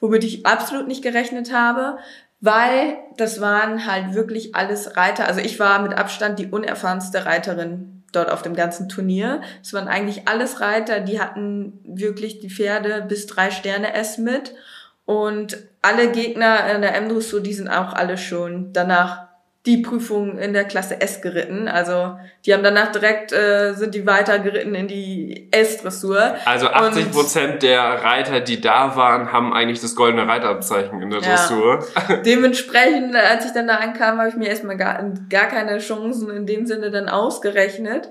womit 0.00 0.24
ich 0.24 0.46
absolut 0.46 0.88
nicht 0.88 1.04
gerechnet 1.04 1.52
habe, 1.52 1.98
weil 2.40 2.98
das 3.16 3.40
waren 3.40 3.86
halt 3.86 4.14
wirklich 4.14 4.56
alles 4.56 4.96
Reiter. 4.96 5.28
Also 5.28 5.38
ich 5.38 5.60
war 5.60 5.80
mit 5.80 5.94
Abstand 5.96 6.40
die 6.40 6.48
unerfahrenste 6.48 7.24
Reiterin 7.24 8.02
dort 8.10 8.28
auf 8.28 8.42
dem 8.42 8.56
ganzen 8.56 8.88
Turnier. 8.88 9.42
Es 9.62 9.72
waren 9.72 9.86
eigentlich 9.86 10.26
alles 10.26 10.60
Reiter, 10.60 10.98
die 10.98 11.20
hatten 11.20 11.78
wirklich 11.84 12.40
die 12.40 12.50
Pferde 12.50 13.06
bis 13.08 13.28
drei 13.28 13.52
Sterne 13.52 13.94
S 13.94 14.18
mit. 14.18 14.56
Und 15.04 15.56
alle 15.82 16.10
Gegner 16.10 16.68
in 16.74 16.82
der 16.82 16.96
M-Dressur, 16.96 17.40
die 17.40 17.54
sind 17.54 17.68
auch 17.68 17.92
alle 17.92 18.18
schon 18.18 18.72
danach 18.72 19.29
die 19.66 19.78
Prüfung 19.78 20.38
in 20.38 20.54
der 20.54 20.64
Klasse 20.64 21.02
S 21.02 21.20
geritten. 21.20 21.68
Also 21.68 22.16
die 22.46 22.54
haben 22.54 22.62
danach 22.62 22.92
direkt, 22.92 23.32
äh, 23.32 23.74
sind 23.74 23.94
die 23.94 24.06
weiter 24.06 24.38
geritten 24.38 24.74
in 24.74 24.88
die 24.88 25.48
S-Dressur. 25.50 26.36
Also 26.46 26.68
80 26.68 27.12
Prozent 27.12 27.62
der 27.62 27.82
Reiter, 27.82 28.40
die 28.40 28.60
da 28.62 28.96
waren, 28.96 29.32
haben 29.32 29.52
eigentlich 29.52 29.80
das 29.80 29.94
goldene 29.94 30.26
Reiterabzeichen 30.26 31.02
in 31.02 31.10
der 31.10 31.20
Dressur. 31.20 31.84
Ja. 32.08 32.16
Dementsprechend, 32.24 33.14
als 33.14 33.44
ich 33.44 33.52
dann 33.52 33.66
da 33.66 33.76
ankam, 33.76 34.18
habe 34.18 34.30
ich 34.30 34.36
mir 34.36 34.48
erstmal 34.48 34.78
gar, 34.78 35.04
gar 35.28 35.46
keine 35.46 35.78
Chancen 35.78 36.30
in 36.30 36.46
dem 36.46 36.64
Sinne 36.64 36.90
dann 36.90 37.10
ausgerechnet. 37.10 38.08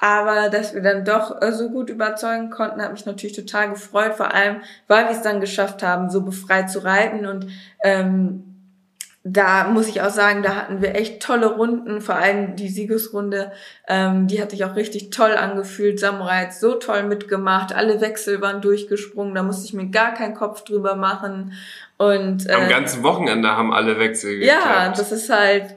Aber 0.00 0.48
dass 0.48 0.74
wir 0.74 0.82
dann 0.82 1.04
doch 1.04 1.42
äh, 1.42 1.52
so 1.52 1.70
gut 1.70 1.90
überzeugen 1.90 2.50
konnten, 2.50 2.80
hat 2.82 2.92
mich 2.92 3.06
natürlich 3.06 3.36
total 3.36 3.70
gefreut. 3.70 4.14
Vor 4.14 4.32
allem, 4.32 4.62
weil 4.88 5.04
wir 5.04 5.12
es 5.12 5.22
dann 5.22 5.40
geschafft 5.40 5.82
haben, 5.82 6.10
so 6.10 6.22
befreit 6.22 6.70
zu 6.70 6.80
reiten 6.80 7.26
und 7.26 7.48
ähm, 7.82 8.47
da 9.24 9.64
muss 9.64 9.88
ich 9.88 10.00
auch 10.00 10.10
sagen, 10.10 10.42
da 10.42 10.54
hatten 10.54 10.80
wir 10.80 10.94
echt 10.94 11.20
tolle 11.22 11.46
Runden, 11.46 12.00
vor 12.00 12.14
allem 12.14 12.56
die 12.56 12.68
Siegesrunde, 12.68 13.52
ähm, 13.86 14.26
die 14.28 14.40
hat 14.40 14.50
sich 14.50 14.64
auch 14.64 14.76
richtig 14.76 15.10
toll 15.10 15.32
angefühlt. 15.32 16.00
Samurai 16.00 16.46
hat 16.46 16.54
so 16.54 16.74
toll 16.74 17.02
mitgemacht, 17.02 17.74
alle 17.74 18.00
Wechsel 18.00 18.40
waren 18.40 18.60
durchgesprungen, 18.60 19.34
da 19.34 19.42
musste 19.42 19.66
ich 19.66 19.74
mir 19.74 19.90
gar 19.90 20.14
keinen 20.14 20.34
Kopf 20.34 20.62
drüber 20.62 20.94
machen. 20.94 21.52
Und, 21.96 22.48
äh, 22.48 22.52
Am 22.52 22.68
ganzen 22.68 23.02
Wochenende 23.02 23.48
haben 23.48 23.72
alle 23.72 23.98
Wechsel 23.98 24.38
geklappt. 24.38 24.64
Ja, 24.64 24.88
das 24.90 25.12
ist 25.12 25.28
halt, 25.30 25.74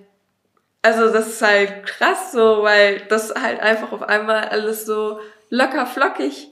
also 0.83 1.11
das 1.11 1.27
ist 1.27 1.41
halt 1.41 1.85
krass 1.85 2.31
so, 2.31 2.63
weil 2.63 3.01
das 3.09 3.33
halt 3.35 3.59
einfach 3.59 3.91
auf 3.91 4.03
einmal 4.03 4.45
alles 4.45 4.85
so 4.85 5.19
locker 5.49 5.87
flockig 5.87 6.49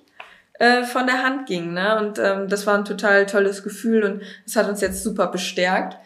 äh, 0.55 0.83
von 0.83 1.05
der 1.05 1.23
Hand 1.23 1.47
ging. 1.47 1.73
Ne? 1.73 1.97
Und 1.99 2.19
ähm, 2.19 2.47
das 2.49 2.67
war 2.67 2.77
ein 2.77 2.85
total 2.85 3.25
tolles 3.27 3.63
Gefühl 3.63 4.03
und 4.03 4.23
das 4.45 4.55
hat 4.55 4.67
uns 4.67 4.81
jetzt 4.81 5.03
super 5.03 5.27
bestärkt 5.27 5.97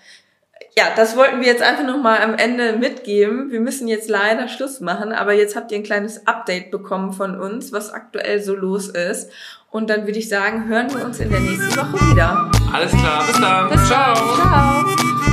ja, 0.75 0.86
das 0.95 1.15
wollten 1.15 1.39
wir 1.39 1.47
jetzt 1.47 1.62
einfach 1.62 1.86
nochmal 1.86 2.21
am 2.21 2.33
Ende 2.33 2.73
mitgeben. 2.73 3.51
Wir 3.51 3.59
müssen 3.59 3.88
jetzt 3.88 4.09
leider 4.09 4.47
Schluss 4.47 4.79
machen, 4.79 5.12
aber 5.12 5.33
jetzt 5.33 5.55
habt 5.55 5.71
ihr 5.71 5.77
ein 5.77 5.83
kleines 5.83 6.25
Update 6.25 6.71
bekommen 6.71 7.13
von 7.13 7.39
uns, 7.39 7.71
was 7.71 7.93
aktuell 7.93 8.41
so 8.41 8.55
los 8.55 8.88
ist. 8.88 9.31
Und 9.69 9.89
dann 9.89 10.05
würde 10.05 10.19
ich 10.19 10.29
sagen, 10.29 10.67
hören 10.67 10.93
wir 10.93 11.05
uns 11.05 11.19
in 11.19 11.29
der 11.29 11.39
nächsten 11.39 11.75
Woche 11.75 12.12
wieder. 12.12 12.51
Alles 12.71 12.91
klar, 12.91 13.25
bis 13.27 13.39
dann. 13.39 13.69
Bis 13.69 13.88
Ciao. 13.88 14.15
Ciao. 14.15 15.33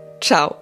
Ciao. 0.21 0.60